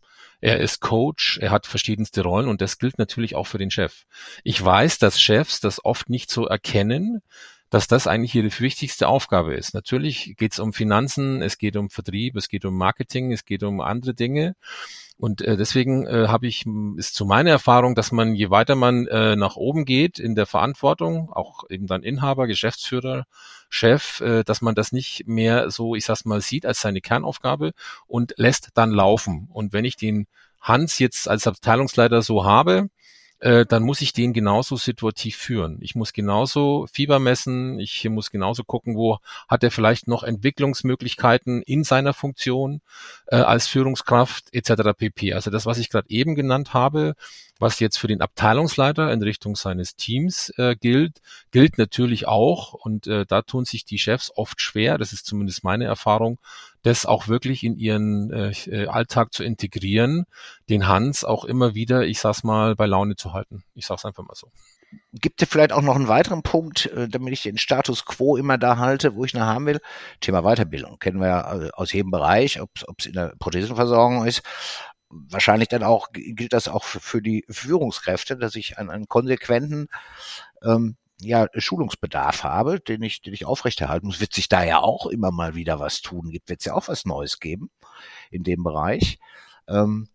Er 0.45 0.61
ist 0.61 0.81
Coach, 0.81 1.39
er 1.39 1.51
hat 1.51 1.67
verschiedenste 1.67 2.21
Rollen 2.21 2.49
und 2.49 2.61
das 2.61 2.77
gilt 2.77 2.99
natürlich 2.99 3.35
auch 3.35 3.47
für 3.47 3.57
den 3.57 3.71
Chef. 3.71 4.05
Ich 4.43 4.63
weiß, 4.63 4.99
dass 4.99 5.19
Chefs 5.19 5.61
das 5.61 5.83
oft 5.83 6.11
nicht 6.11 6.31
so 6.31 6.45
erkennen, 6.45 7.23
dass 7.71 7.89
das 7.89 8.07
eigentlich 8.07 8.35
ihre 8.35 8.51
wichtigste 8.61 9.09
Aufgabe 9.09 9.55
ist. 9.55 9.75
Natürlich 9.75 10.35
geht 10.37 10.53
es 10.53 10.59
um 10.59 10.73
Finanzen, 10.73 11.43
es 11.43 11.59
geht 11.59 11.77
um 11.77 11.91
Vertrieb, 11.91 12.37
es 12.37 12.49
geht 12.49 12.65
um 12.65 12.77
Marketing, 12.77 13.33
es 13.33 13.45
geht 13.45 13.63
um 13.63 13.81
andere 13.81 14.15
Dinge. 14.15 14.55
Und 15.17 15.43
äh, 15.43 15.57
deswegen 15.57 16.07
äh, 16.07 16.27
habe 16.29 16.47
ich, 16.47 16.67
ist 16.97 17.15
zu 17.15 17.25
meiner 17.25 17.51
Erfahrung, 17.51 17.95
dass 17.95 18.11
man, 18.11 18.35
je 18.35 18.51
weiter 18.51 18.75
man 18.75 19.07
äh, 19.07 19.37
nach 19.37 19.57
oben 19.57 19.85
geht 19.85 20.19
in 20.19 20.35
der 20.35 20.47
Verantwortung, 20.47 21.33
auch 21.33 21.65
eben 21.71 21.87
dann 21.87 22.03
Inhaber, 22.03 22.47
Geschäftsführer, 22.47 23.25
Chef, 23.69 24.21
äh, 24.21 24.43
dass 24.43 24.61
man 24.61 24.75
das 24.75 24.93
nicht 24.93 25.27
mehr 25.27 25.71
so, 25.71 25.95
ich 25.95 26.05
sag's 26.05 26.25
mal, 26.25 26.41
sieht 26.41 26.67
als 26.67 26.81
seine 26.81 27.01
Kernaufgabe 27.01 27.73
und 28.07 28.35
lässt 28.37 28.71
dann 28.75 28.91
laufen. 28.91 29.49
Und 29.53 29.73
wenn 29.73 29.85
ich 29.85 29.97
den 29.97 30.27
Hans 30.61 30.99
jetzt 30.99 31.29
als 31.29 31.47
Abteilungsleiter 31.47 32.23
so 32.23 32.45
habe, 32.45 32.89
äh, 33.41 33.67
dann 33.67 33.83
muss 33.83 34.01
ich 34.01 34.13
den 34.13 34.33
genauso 34.33 34.77
situativ 34.77 35.37
führen. 35.37 35.79
Ich 35.81 35.95
muss 35.95 36.13
genauso 36.13 36.87
Fieber 36.93 37.19
messen, 37.19 37.79
ich 37.79 38.09
muss 38.09 38.31
genauso 38.31 38.65
gucken, 38.65 38.97
wo 38.97 39.19
hat 39.49 39.63
er 39.65 39.71
vielleicht 39.71 40.09
noch 40.09 40.23
Entwicklungsmöglichkeiten 40.23 41.63
in 41.63 41.85
seiner 41.85 42.15
Funktion 42.15 42.81
äh, 43.27 43.37
als 43.37 43.67
Führungskraft 43.67 44.53
etc. 44.53 44.97
pp. 44.97 45.35
Also 45.35 45.51
das, 45.51 45.67
was 45.67 45.79
ich 45.79 45.91
gerade 45.91 46.09
eben 46.11 46.35
genannt 46.35 46.75
habe, 46.75 47.15
was 47.59 47.81
jetzt 47.81 47.99
für 47.99 48.09
den 48.09 48.21
Abteilungsleiter 48.21 49.13
in 49.13 49.23
Richtung 49.23 49.57
seines 49.57 49.97
Teams 49.97 50.53
äh, 50.57 50.75
gilt, 50.77 51.21
gilt 51.51 51.79
natürlich 51.79 52.27
auch. 52.27 52.75
Und 52.75 53.07
äh, 53.07 53.25
da 53.27 53.43
tun 53.43 53.65
sich 53.65 53.85
die 53.85 53.99
Chefs 53.99 54.33
oft 54.35 54.61
schwer, 54.61 54.99
das 54.99 55.13
ist 55.13 55.27
zumindest 55.27 55.65
meine 55.65 55.85
Erfahrung, 55.85 56.39
das 56.83 57.07
auch 57.07 57.29
wirklich 57.29 57.65
in 57.65 57.77
ihren 57.77 58.31
äh, 58.33 58.51
äh, 58.67 58.87
Alltag 58.89 59.33
zu 59.33 59.45
integrieren, 59.45 60.27
den 60.69 60.89
Hans 60.89 61.25
auch 61.25 61.45
immer 61.45 61.75
wieder, 61.75 62.03
ich 62.03 62.21
sag's 62.21 62.45
mal, 62.45 62.75
bei 62.75 62.87
Laune 62.87 63.17
zu 63.17 63.33
halten. 63.33 63.65
Ich 63.75 63.87
sag's 63.87 64.05
einfach 64.05 64.25
mal 64.25 64.35
so. 64.35 64.51
Gibt 65.13 65.43
es 65.43 65.49
vielleicht 65.49 65.73
auch 65.73 65.83
noch 65.83 65.97
einen 65.97 66.09
weiteren 66.09 66.43
Punkt, 66.43 66.87
äh, 66.87 67.09
damit 67.09 67.33
ich 67.33 67.43
den 67.43 67.59
Status 67.59 68.05
quo 68.05 68.37
immer 68.37 68.59
da 68.59 68.77
halte, 68.79 69.15
wo 69.15 69.25
ich 69.25 69.35
ihn 69.35 69.41
haben 69.41 69.67
will? 69.67 69.81
Thema 70.21 70.43
Weiterbildung. 70.43 70.99
Kennen 70.99 71.21
wir 71.21 71.29
ja 71.29 71.63
äh, 71.63 71.71
aus 71.73 71.93
jedem 71.93 72.11
Bereich, 72.11 72.61
ob 72.61 72.71
es 72.99 73.07
in 73.07 73.15
der 73.15 73.35
Prothesenversorgung 73.39 74.27
ist, 74.27 74.43
wahrscheinlich 75.29 75.69
dann 75.69 75.83
auch 75.83 76.09
gilt 76.13 76.53
das 76.53 76.69
auch 76.69 76.85
für, 76.85 77.23
die 77.23 77.45
Führungskräfte, 77.49 78.37
dass 78.37 78.55
ich 78.55 78.79
einen, 78.79 78.91
einen 78.91 79.09
konsequenten 79.09 79.89
ähm, 80.63 80.97
ja, 81.21 81.47
Schulungsbedarf 81.55 82.43
habe, 82.43 82.81
den 82.81 83.03
ich, 83.03 83.23
den 83.23 83.35
ich 83.35 83.47
aufrechterhalten 83.47 84.07
muss, 84.07 84.21
wird 84.21 84.35
sich 84.35 84.49
da 84.49 84.65
ja 84.65 84.81
auch 84.81 85.07
immer 85.07 85.31
mal 85.31 85.55
wieder 85.55 85.79
was 85.81 86.01
tun. 86.03 86.31
Gibt 86.31 86.49
wird 86.49 86.61
es 86.61 86.67
ja 86.67 86.75
auch 86.75 86.89
was 86.89 87.05
Neues 87.05 87.39
geben 87.39 87.71
in 88.31 88.43
dem 88.43 88.63
Bereich. 88.63 89.19
Ähm, 89.69 90.09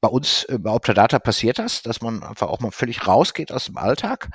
bei 0.00 0.08
uns 0.08 0.44
äh, 0.44 0.58
bei 0.58 0.70
Optadata 0.70 1.18
passiert 1.18 1.58
das, 1.58 1.82
dass 1.82 2.02
man 2.02 2.22
einfach 2.22 2.48
auch 2.48 2.60
mal 2.60 2.70
völlig 2.70 3.06
rausgeht 3.06 3.52
aus 3.52 3.66
dem 3.66 3.78
Alltag 3.78 4.28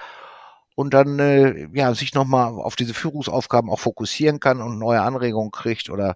und 0.77 0.93
dann 0.93 1.17
äh, 1.17 1.67
ja 1.73 1.95
sich 1.95 2.13
nochmal 2.13 2.53
auf 2.53 2.75
diese 2.75 2.93
Führungsaufgaben 2.93 3.71
auch 3.71 3.79
fokussieren 3.79 4.39
kann 4.39 4.61
und 4.61 4.77
neue 4.77 5.01
Anregungen 5.01 5.49
kriegt 5.49 5.89
oder 5.89 6.15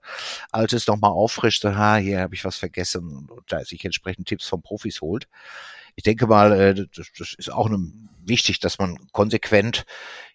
altes 0.52 0.86
nochmal 0.86 1.10
auffrischt, 1.12 1.65
ha, 1.65 1.95
hier 1.95 2.21
habe 2.21 2.36
ich 2.36 2.45
was 2.45 2.58
vergessen 2.58 3.28
und 3.28 3.52
da 3.52 3.65
sich 3.65 3.84
entsprechend 3.84 4.28
Tipps 4.28 4.47
von 4.47 4.62
Profis 4.62 5.02
holt. 5.02 5.28
Ich 5.95 6.04
denke 6.04 6.28
mal, 6.28 6.52
äh, 6.54 6.76
das, 6.95 7.08
das 7.17 7.34
ist 7.36 7.52
auch 7.52 7.71
wichtig, 8.24 8.60
dass 8.60 8.78
man 8.78 9.00
konsequent 9.13 9.86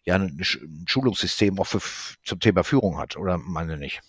ja 0.05 0.17
ein 0.17 0.43
Schulungssystem 0.87 1.59
auch 1.61 1.67
für, 1.67 1.81
zum 2.25 2.41
Thema 2.41 2.65
Führung 2.65 2.99
hat, 2.99 3.17
oder 3.17 3.39
meine 3.39 3.77
nicht? 3.77 4.01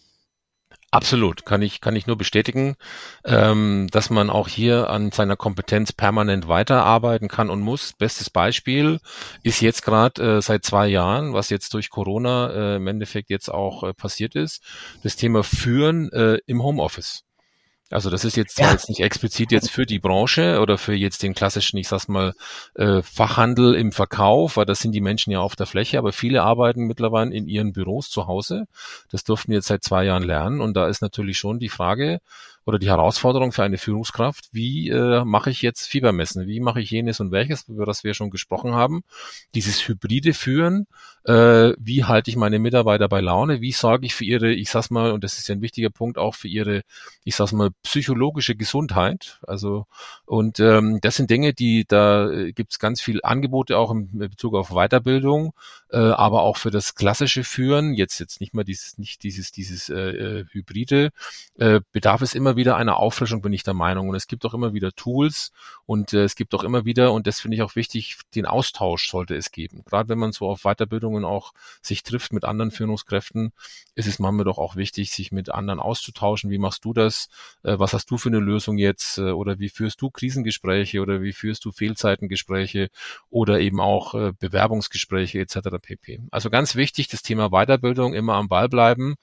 Absolut, 0.89 1.45
kann 1.45 1.61
ich, 1.61 1.81
kann 1.81 1.97
ich 1.97 2.07
nur 2.07 2.17
bestätigen, 2.17 2.77
ähm, 3.25 3.89
dass 3.91 4.09
man 4.09 4.29
auch 4.29 4.47
hier 4.47 4.89
an 4.89 5.11
seiner 5.11 5.35
Kompetenz 5.35 5.91
permanent 5.91 6.47
weiterarbeiten 6.47 7.27
kann 7.27 7.49
und 7.49 7.59
muss. 7.59 7.91
Bestes 7.91 8.29
Beispiel 8.29 8.99
ist 9.43 9.59
jetzt 9.59 9.83
gerade 9.83 10.37
äh, 10.37 10.41
seit 10.41 10.63
zwei 10.63 10.87
Jahren, 10.87 11.33
was 11.33 11.49
jetzt 11.49 11.73
durch 11.73 11.89
Corona 11.89 12.51
äh, 12.51 12.75
im 12.77 12.87
Endeffekt 12.87 13.29
jetzt 13.29 13.49
auch 13.49 13.83
äh, 13.83 13.93
passiert 13.93 14.35
ist, 14.35 14.63
das 15.03 15.17
Thema 15.17 15.43
Führen 15.43 16.09
äh, 16.13 16.39
im 16.45 16.63
Homeoffice. 16.63 17.26
Also 17.89 18.09
das 18.09 18.25
ist 18.25 18.35
jetzt, 18.35 18.59
ja. 18.59 18.71
jetzt 18.71 18.89
nicht 18.89 18.99
explizit 18.99 19.51
jetzt 19.51 19.71
für 19.71 19.85
die 19.85 19.99
Branche 19.99 20.59
oder 20.59 20.77
für 20.77 20.93
jetzt 20.93 21.23
den 21.23 21.33
klassischen, 21.33 21.77
ich 21.77 21.87
sag's 21.87 22.09
mal, 22.09 22.33
äh, 22.75 23.01
Fachhandel 23.01 23.75
im 23.75 23.93
Verkauf, 23.93 24.57
weil 24.57 24.65
das 24.65 24.79
sind 24.79 24.91
die 24.91 25.01
Menschen 25.01 25.31
ja 25.31 25.39
auf 25.39 25.55
der 25.55 25.67
Fläche, 25.67 25.97
aber 25.97 26.11
viele 26.11 26.43
arbeiten 26.43 26.85
mittlerweile 26.85 27.33
in 27.33 27.47
ihren 27.47 27.71
Büros 27.71 28.09
zu 28.09 28.27
Hause. 28.27 28.65
Das 29.09 29.23
durften 29.23 29.51
wir 29.51 29.57
jetzt 29.57 29.67
seit 29.67 29.83
zwei 29.83 30.03
Jahren 30.03 30.23
lernen 30.23 30.59
und 30.59 30.75
da 30.75 30.87
ist 30.87 31.01
natürlich 31.01 31.37
schon 31.37 31.59
die 31.59 31.69
Frage, 31.69 32.19
oder 32.67 32.79
die 32.79 32.89
Herausforderung 32.89 33.53
für 33.53 33.63
eine 33.63 33.77
Führungskraft, 33.77 34.49
wie 34.51 34.89
äh, 34.89 35.23
mache 35.23 35.49
ich 35.49 35.61
jetzt 35.61 35.87
Fiebermessen, 35.87 36.47
wie 36.47 36.59
mache 36.59 36.81
ich 36.81 36.91
jenes 36.91 37.21
und 37.21 37.31
welches, 37.31 37.69
über 37.69 37.85
das 37.85 38.03
wir 38.03 38.13
schon 38.13 38.29
gesprochen 38.29 38.75
haben, 38.75 39.03
dieses 39.55 39.87
hybride 39.87 40.33
Führen, 40.33 40.85
äh, 41.23 41.71
wie 41.79 42.03
halte 42.03 42.29
ich 42.29 42.35
meine 42.35 42.59
Mitarbeiter 42.59 43.07
bei 43.07 43.21
Laune, 43.21 43.61
wie 43.61 43.71
sorge 43.71 44.05
ich 44.05 44.13
für 44.13 44.25
ihre, 44.25 44.51
ich 44.51 44.69
sag's 44.69 44.89
mal, 44.89 45.13
und 45.13 45.23
das 45.23 45.37
ist 45.37 45.47
ja 45.47 45.55
ein 45.55 45.61
wichtiger 45.61 45.89
Punkt, 45.89 46.17
auch 46.17 46.35
für 46.35 46.49
ihre, 46.49 46.81
ich 47.23 47.37
sag's 47.37 47.53
mal, 47.53 47.69
psychologische 47.83 48.55
Gesundheit. 48.55 49.39
Also 49.47 49.85
und 50.25 50.59
ähm, 50.59 50.99
das 51.01 51.15
sind 51.15 51.29
Dinge, 51.29 51.53
die 51.53 51.85
da 51.87 52.29
äh, 52.29 52.51
gibt 52.51 52.73
es 52.73 52.79
ganz 52.79 52.99
viel 52.99 53.21
Angebote 53.23 53.77
auch 53.77 53.91
im 53.91 54.09
Bezug 54.17 54.55
auf 54.55 54.71
Weiterbildung, 54.71 55.53
äh, 55.91 55.97
aber 55.97 56.41
auch 56.41 56.57
für 56.57 56.71
das 56.71 56.95
klassische 56.95 57.43
Führen, 57.43 57.93
jetzt 57.93 58.19
jetzt 58.19 58.41
nicht 58.41 58.53
mal 58.53 58.63
dieses, 58.63 58.97
nicht 58.97 59.23
dieses, 59.23 59.51
dieses 59.51 59.89
äh, 59.89 59.95
äh 59.95 60.45
Hybride, 60.51 61.11
äh, 61.57 61.81
bedarf 61.91 62.21
es 62.21 62.35
immer 62.35 62.55
wieder 62.55 62.75
einer 62.77 62.97
Auffrischung, 62.97 63.41
bin 63.41 63.53
ich 63.53 63.63
der 63.63 63.73
Meinung. 63.73 64.09
Und 64.09 64.15
es 64.15 64.27
gibt 64.27 64.45
auch 64.45 64.53
immer 64.53 64.73
wieder 64.73 64.91
Tools 64.91 65.51
und 65.85 66.13
äh, 66.13 66.23
es 66.23 66.35
gibt 66.35 66.53
auch 66.53 66.63
immer 66.63 66.85
wieder, 66.85 67.13
und 67.13 67.27
das 67.27 67.39
finde 67.39 67.55
ich 67.55 67.61
auch 67.61 67.75
wichtig, 67.75 68.17
den 68.35 68.45
Austausch 68.45 69.09
sollte 69.09 69.35
es 69.35 69.51
geben. 69.51 69.83
Gerade 69.85 70.09
wenn 70.09 70.19
man 70.19 70.31
so 70.31 70.47
auf 70.47 70.63
Weiterbildungen 70.63 71.25
auch 71.25 71.53
sich 71.81 72.03
trifft 72.03 72.33
mit 72.33 72.43
anderen 72.45 72.71
Führungskräften, 72.71 73.53
ist 73.95 74.07
es 74.07 74.19
manchmal 74.19 74.45
doch 74.45 74.57
auch 74.57 74.75
wichtig, 74.75 75.11
sich 75.11 75.31
mit 75.31 75.49
anderen 75.49 75.79
auszutauschen. 75.79 76.49
Wie 76.51 76.57
machst 76.57 76.85
du 76.85 76.93
das? 76.93 77.29
Äh, 77.63 77.79
was 77.79 77.93
hast 77.93 78.11
du 78.11 78.17
für 78.17 78.29
eine 78.29 78.39
Lösung 78.39 78.77
jetzt? 78.77 79.17
Äh, 79.17 79.31
oder 79.31 79.59
wie 79.59 79.69
führst 79.69 80.01
du 80.01 80.09
Krisengespräche 80.09 81.01
oder 81.01 81.21
wie 81.21 81.33
führst 81.33 81.65
du 81.65 81.71
Fehlzeitengespräche 81.71 82.89
oder 83.29 83.59
eben 83.59 83.79
auch 83.79 84.13
äh, 84.13 84.33
Bewerbungsgespräche 84.37 85.39
etc. 85.39 85.76
pp. 85.79 86.21
Also 86.31 86.49
ganz 86.49 86.75
wichtig, 86.75 87.07
das 87.07 87.21
Thema 87.21 87.49
Weiterbildung 87.49 88.13
immer 88.13 88.35
am 88.35 88.47
Ball 88.47 88.69
bleiben. 88.69 89.15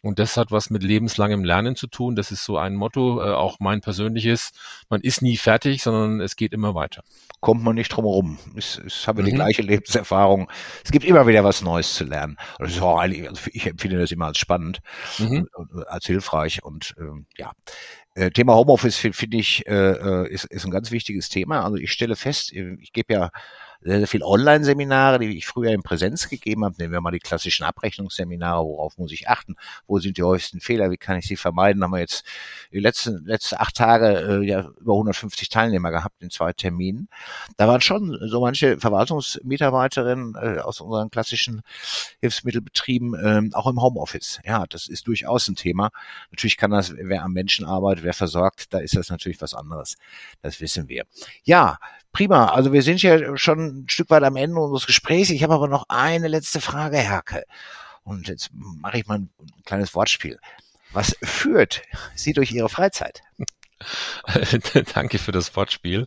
Und 0.00 0.20
das 0.20 0.36
hat 0.36 0.52
was 0.52 0.70
mit 0.70 0.82
lebenslangem 0.84 1.42
Lernen 1.42 1.74
zu 1.74 1.88
tun. 1.88 2.14
Das 2.14 2.30
ist 2.30 2.44
so 2.44 2.56
ein 2.56 2.76
Motto, 2.76 3.20
äh, 3.20 3.32
auch 3.32 3.56
mein 3.58 3.80
persönliches. 3.80 4.52
Man 4.88 5.00
ist 5.00 5.22
nie 5.22 5.36
fertig, 5.36 5.82
sondern 5.82 6.20
es 6.20 6.36
geht 6.36 6.52
immer 6.52 6.74
weiter. 6.74 7.02
Kommt 7.40 7.64
man 7.64 7.74
nicht 7.74 7.88
drum 7.88 8.04
herum. 8.04 8.38
Ich, 8.54 8.80
ich 8.86 9.08
habe 9.08 9.22
mhm. 9.22 9.26
die 9.26 9.32
gleiche 9.32 9.62
Lebenserfahrung. 9.62 10.50
Es 10.84 10.92
gibt 10.92 11.04
immer 11.04 11.26
wieder 11.26 11.42
was 11.42 11.62
Neues 11.62 11.94
zu 11.94 12.04
lernen. 12.04 12.36
Das 12.58 12.72
ist 12.72 12.80
auch 12.80 12.98
eigentlich, 12.98 13.28
also 13.28 13.50
ich 13.52 13.66
empfinde 13.66 13.98
das 13.98 14.12
immer 14.12 14.26
als 14.26 14.38
spannend, 14.38 14.78
mhm. 15.18 15.48
als 15.88 16.06
hilfreich 16.06 16.62
und 16.62 16.94
ähm, 16.98 17.26
ja. 17.36 17.52
Äh, 18.14 18.30
Thema 18.30 18.54
Homeoffice 18.54 18.96
finde 18.96 19.16
find 19.16 19.34
ich 19.34 19.66
äh, 19.66 20.28
ist, 20.28 20.44
ist 20.44 20.64
ein 20.64 20.70
ganz 20.70 20.90
wichtiges 20.90 21.28
Thema. 21.28 21.64
Also 21.64 21.76
ich 21.76 21.92
stelle 21.92 22.16
fest, 22.16 22.52
ich 22.52 22.92
gebe 22.92 23.14
ja 23.14 23.30
sehr, 23.80 23.98
sehr 23.98 24.08
viel 24.08 24.22
Online-Seminare, 24.22 25.18
die 25.20 25.36
ich 25.36 25.46
früher 25.46 25.72
in 25.72 25.82
Präsenz 25.82 26.28
gegeben 26.28 26.64
habe. 26.64 26.74
Nehmen 26.78 26.92
wir 26.92 27.00
mal 27.00 27.12
die 27.12 27.20
klassischen 27.20 27.64
Abrechnungsseminare, 27.64 28.64
worauf 28.64 28.98
muss 28.98 29.12
ich 29.12 29.28
achten, 29.28 29.56
wo 29.86 29.98
sind 29.98 30.18
die 30.18 30.22
häufigsten 30.22 30.60
Fehler, 30.60 30.90
wie 30.90 30.96
kann 30.96 31.16
ich 31.16 31.26
sie 31.26 31.36
vermeiden. 31.36 31.82
Haben 31.82 31.92
wir 31.92 32.00
jetzt 32.00 32.24
die 32.72 32.80
letzten, 32.80 33.24
letzten 33.24 33.56
acht 33.56 33.76
Tage 33.76 34.40
äh, 34.42 34.46
ja 34.46 34.68
über 34.80 34.94
150 34.94 35.48
Teilnehmer 35.48 35.90
gehabt 35.90 36.22
in 36.22 36.30
zwei 36.30 36.52
Terminen. 36.52 37.08
Da 37.56 37.68
waren 37.68 37.80
schon 37.80 38.18
so 38.28 38.40
manche 38.40 38.78
Verwaltungsmitarbeiterinnen 38.78 40.34
äh, 40.34 40.58
aus 40.60 40.80
unseren 40.80 41.10
klassischen 41.10 41.62
Hilfsmittelbetrieben 42.20 43.14
äh, 43.14 43.54
auch 43.54 43.66
im 43.68 43.80
Homeoffice. 43.80 44.40
Ja, 44.44 44.66
das 44.68 44.88
ist 44.88 45.06
durchaus 45.06 45.48
ein 45.48 45.54
Thema. 45.54 45.90
Natürlich 46.30 46.56
kann 46.56 46.72
das, 46.72 46.92
wer 46.96 47.22
am 47.22 47.32
Menschen 47.32 47.64
arbeitet, 47.64 48.04
wer 48.04 48.14
versorgt, 48.14 48.74
da 48.74 48.78
ist 48.78 48.96
das 48.96 49.10
natürlich 49.10 49.40
was 49.40 49.54
anderes. 49.54 49.96
Das 50.42 50.60
wissen 50.60 50.88
wir. 50.88 51.04
Ja, 51.44 51.78
prima. 52.18 52.46
Also 52.46 52.72
wir 52.72 52.82
sind 52.82 53.00
ja 53.00 53.36
schon 53.36 53.58
ein 53.84 53.88
Stück 53.88 54.10
weit 54.10 54.24
am 54.24 54.34
Ende 54.34 54.58
unseres 54.58 54.86
Gesprächs. 54.86 55.30
Ich 55.30 55.44
habe 55.44 55.54
aber 55.54 55.68
noch 55.68 55.84
eine 55.88 56.26
letzte 56.26 56.60
Frage, 56.60 56.96
Herke. 56.96 57.44
Und 58.02 58.26
jetzt 58.26 58.50
mache 58.52 58.98
ich 58.98 59.06
mal 59.06 59.18
ein 59.18 59.30
kleines 59.64 59.94
Wortspiel. 59.94 60.40
Was 60.92 61.16
führt 61.22 61.82
Sie 62.16 62.32
durch 62.32 62.50
Ihre 62.50 62.68
Freizeit? 62.68 63.22
Danke 64.94 65.18
für 65.18 65.30
das 65.30 65.54
Wortspiel. 65.54 66.06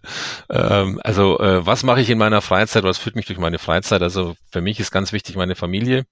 Ähm, 0.50 1.00
also 1.04 1.40
äh, 1.40 1.66
was 1.66 1.84
mache 1.84 2.02
ich 2.02 2.10
in 2.10 2.18
meiner 2.18 2.42
Freizeit? 2.42 2.84
Was 2.84 2.98
führt 2.98 3.16
mich 3.16 3.26
durch 3.26 3.40
meine 3.40 3.60
Freizeit? 3.60 4.02
Also 4.02 4.36
für 4.52 4.62
mich 4.62 4.80
ist 4.80 4.92
ganz 4.92 5.14
wichtig 5.14 5.36
meine 5.38 5.56
Familie. 5.56 6.06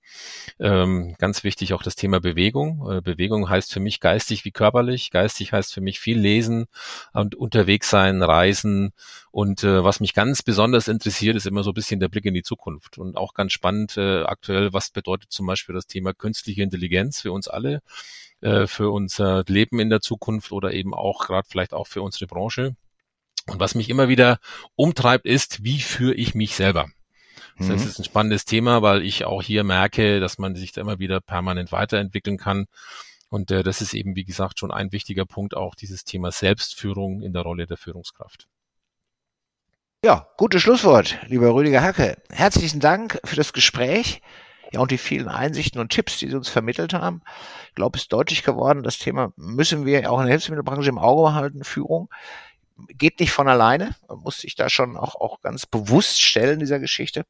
Ähm, 0.59 1.15
ganz 1.17 1.43
wichtig 1.43 1.73
auch 1.73 1.83
das 1.83 1.95
Thema 1.95 2.21
Bewegung. 2.21 2.89
Äh, 2.89 3.01
Bewegung 3.01 3.49
heißt 3.49 3.73
für 3.73 3.81
mich 3.81 3.99
geistig 3.99 4.45
wie 4.45 4.51
körperlich. 4.51 5.11
Geistig 5.11 5.51
heißt 5.51 5.73
für 5.73 5.81
mich 5.81 5.99
viel 5.99 6.19
lesen 6.19 6.67
und 7.13 7.35
unterwegs 7.35 7.89
sein, 7.89 8.23
reisen. 8.23 8.91
Und 9.31 9.63
äh, 9.63 9.83
was 9.83 9.99
mich 9.99 10.13
ganz 10.13 10.41
besonders 10.41 10.87
interessiert, 10.87 11.35
ist 11.35 11.45
immer 11.45 11.63
so 11.63 11.71
ein 11.71 11.75
bisschen 11.75 11.99
der 11.99 12.07
Blick 12.07 12.25
in 12.25 12.33
die 12.33 12.43
Zukunft. 12.43 12.97
Und 12.97 13.17
auch 13.17 13.33
ganz 13.33 13.51
spannend 13.51 13.97
äh, 13.97 14.23
aktuell, 14.23 14.71
was 14.71 14.91
bedeutet 14.91 15.31
zum 15.31 15.45
Beispiel 15.45 15.75
das 15.75 15.87
Thema 15.87 16.13
künstliche 16.13 16.63
Intelligenz 16.63 17.21
für 17.21 17.31
uns 17.31 17.47
alle? 17.47 17.81
Äh, 18.41 18.67
für 18.67 18.91
unser 18.91 19.43
Leben 19.47 19.79
in 19.79 19.89
der 19.89 20.01
Zukunft 20.01 20.51
oder 20.51 20.73
eben 20.73 20.93
auch 20.93 21.25
gerade 21.25 21.47
vielleicht 21.49 21.73
auch 21.73 21.87
für 21.87 22.01
unsere 22.01 22.27
Branche. 22.27 22.75
Und 23.47 23.59
was 23.59 23.75
mich 23.75 23.89
immer 23.89 24.07
wieder 24.09 24.39
umtreibt, 24.75 25.25
ist, 25.25 25.63
wie 25.63 25.79
führe 25.79 26.13
ich 26.13 26.35
mich 26.35 26.55
selber? 26.55 26.87
Das 27.57 27.67
mhm. 27.67 27.75
ist 27.75 27.99
ein 27.99 28.05
spannendes 28.05 28.45
Thema, 28.45 28.81
weil 28.81 29.03
ich 29.03 29.25
auch 29.25 29.43
hier 29.43 29.63
merke, 29.63 30.19
dass 30.19 30.37
man 30.37 30.55
sich 30.55 30.71
da 30.71 30.81
immer 30.81 30.99
wieder 30.99 31.19
permanent 31.19 31.71
weiterentwickeln 31.71 32.37
kann. 32.37 32.67
Und 33.29 33.51
äh, 33.51 33.63
das 33.63 33.81
ist 33.81 33.93
eben, 33.93 34.15
wie 34.15 34.23
gesagt, 34.23 34.59
schon 34.59 34.71
ein 34.71 34.91
wichtiger 34.91 35.25
Punkt, 35.25 35.55
auch 35.55 35.75
dieses 35.75 36.03
Thema 36.03 36.31
Selbstführung 36.31 37.21
in 37.21 37.33
der 37.33 37.43
Rolle 37.43 37.67
der 37.67 37.77
Führungskraft. 37.77 38.47
Ja, 40.03 40.29
gutes 40.37 40.61
Schlusswort, 40.61 41.17
lieber 41.27 41.53
Rüdiger 41.53 41.81
Hacke. 41.81 42.17
Herzlichen 42.31 42.79
Dank 42.79 43.19
für 43.25 43.35
das 43.35 43.51
Gespräch. 43.51 44.21
Ja, 44.71 44.81
und 44.81 44.91
die 44.91 44.97
vielen 44.99 45.27
Einsichten 45.27 45.81
und 45.81 45.89
Tipps, 45.89 46.19
die 46.19 46.29
sie 46.29 46.35
uns 46.35 46.49
vermittelt 46.49 46.93
haben. 46.93 47.21
Ich 47.69 47.75
glaube, 47.75 47.97
ist 47.97 48.13
deutlich 48.13 48.43
geworden, 48.43 48.83
das 48.83 48.99
Thema 48.99 49.33
müssen 49.35 49.85
wir 49.85 50.11
auch 50.11 50.19
in 50.19 50.25
der 50.25 50.33
Hilfsmittelbranche 50.33 50.89
im 50.89 50.99
Auge 50.99 51.23
behalten. 51.23 51.63
Führung 51.63 52.09
geht 52.87 53.19
nicht 53.19 53.31
von 53.31 53.47
alleine. 53.47 53.95
Man 54.07 54.19
muss 54.19 54.39
sich 54.39 54.55
da 54.55 54.69
schon 54.69 54.95
auch, 54.95 55.15
auch 55.15 55.41
ganz 55.41 55.65
bewusst 55.65 56.21
stellen, 56.21 56.59
dieser 56.59 56.79
Geschichte. 56.79 57.25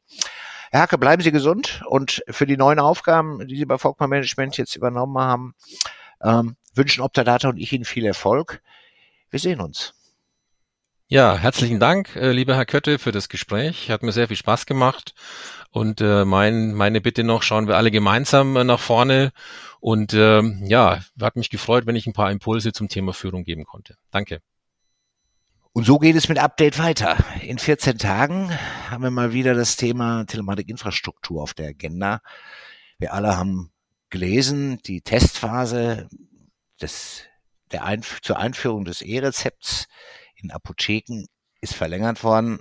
Herr 0.72 0.82
Hacke, 0.82 0.98
bleiben 0.98 1.24
Sie 1.24 1.32
gesund 1.32 1.82
und 1.88 2.24
für 2.28 2.46
die 2.46 2.58
neuen 2.58 2.80
Aufgaben, 2.80 3.48
die 3.48 3.56
Sie 3.56 3.66
bei 3.66 3.78
Volkmann 3.78 4.10
Management 4.10 4.58
jetzt 4.58 4.76
übernommen 4.76 5.18
haben, 5.18 5.56
ähm, 6.22 6.58
wünschen 6.76 7.02
Optadata 7.02 7.50
und 7.50 7.58
ich 7.58 7.74
Ihnen 7.74 7.86
viel 7.86 8.06
Erfolg. 8.06 8.62
Wir 9.32 9.40
sehen 9.40 9.62
uns. 9.62 9.94
Ja, 11.12 11.36
herzlichen 11.40 11.80
Dank, 11.80 12.16
äh, 12.16 12.32
lieber 12.32 12.56
Herr 12.56 12.68
Kötte, 12.68 13.00
für 13.00 13.12
das 13.12 13.30
Gespräch. 13.30 13.90
Hat 13.90 14.04
mir 14.04 14.12
sehr 14.12 14.28
viel 14.28 14.38
Spaß 14.38 14.68
gemacht. 14.68 15.16
Und 15.72 16.02
äh, 16.02 16.24
mein, 16.24 16.76
meine 16.76 17.02
Bitte 17.02 17.24
noch, 17.24 17.42
schauen 17.42 17.68
wir 17.68 17.78
alle 17.78 17.90
gemeinsam 17.90 18.56
äh, 18.56 18.64
nach 18.64 18.80
vorne. 18.80 19.32
Und 19.80 20.14
äh, 20.14 20.44
ja, 20.68 21.02
hat 21.20 21.36
mich 21.36 21.50
gefreut, 21.50 21.88
wenn 21.88 21.96
ich 21.96 22.06
ein 22.06 22.14
paar 22.14 22.30
Impulse 22.30 22.74
zum 22.74 22.90
Thema 22.90 23.14
Führung 23.14 23.44
geben 23.44 23.66
konnte. 23.66 23.96
Danke. 24.12 24.44
Und 25.74 25.84
so 25.84 25.98
geht 25.98 26.16
es 26.16 26.30
mit 26.30 26.38
Update 26.38 26.78
weiter. 26.78 27.18
In 27.42 27.58
14 27.58 27.98
Tagen 27.98 28.52
haben 28.92 29.02
wir 29.02 29.10
mal 29.10 29.34
wieder 29.34 29.56
das 29.56 29.78
Thema 29.78 30.26
Telematikinfrastruktur 30.26 31.42
auf 31.42 31.56
der 31.56 31.70
Agenda. 31.70 32.22
Wir 33.00 33.16
alle 33.16 33.36
haben 33.36 33.72
gelesen, 34.12 34.80
die 34.86 35.02
Testphase 35.02 36.08
des, 36.80 37.24
der 37.72 37.84
Einf 37.84 38.22
zur 38.22 38.38
Einführung 38.38 38.86
des 38.86 39.02
E-Rezepts 39.02 39.88
in 40.42 40.52
Apotheken 40.52 41.26
ist 41.62 41.76
verlängert 41.76 42.24
worden. 42.24 42.60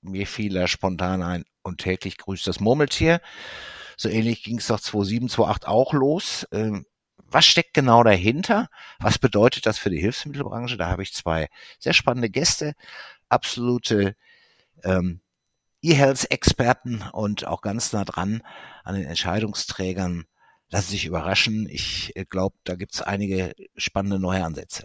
Mir 0.00 0.26
fiel 0.26 0.54
da 0.54 0.66
spontan 0.68 1.22
ein 1.22 1.44
und 1.62 1.78
täglich 1.78 2.16
grüßt 2.16 2.46
das 2.46 2.60
Murmeltier. 2.60 3.20
So 3.96 4.08
ähnlich 4.08 4.42
ging 4.42 4.58
es 4.58 4.68
doch 4.68 4.80
2007, 4.80 5.28
2008 5.28 5.66
auch 5.66 5.92
los. 5.92 6.46
Ähm, 6.52 6.86
was 7.28 7.46
steckt 7.46 7.74
genau 7.74 8.02
dahinter? 8.04 8.68
Was 9.00 9.18
bedeutet 9.18 9.66
das 9.66 9.78
für 9.78 9.90
die 9.90 10.00
Hilfsmittelbranche? 10.00 10.76
Da 10.76 10.88
habe 10.88 11.02
ich 11.02 11.12
zwei 11.12 11.48
sehr 11.78 11.92
spannende 11.92 12.30
Gäste, 12.30 12.74
absolute 13.28 14.14
ähm, 14.84 15.20
E-Health-Experten 15.82 17.04
und 17.12 17.46
auch 17.46 17.62
ganz 17.62 17.92
nah 17.92 18.04
dran 18.04 18.42
an 18.84 18.94
den 18.94 19.04
Entscheidungsträgern. 19.04 20.26
Lassen 20.68 20.90
sich 20.90 21.06
überraschen. 21.06 21.68
Ich 21.68 22.14
äh, 22.16 22.24
glaube, 22.24 22.56
da 22.64 22.74
gibt 22.74 22.94
es 22.94 23.02
einige 23.02 23.54
spannende 23.76 24.18
neue 24.18 24.44
Ansätze. 24.44 24.84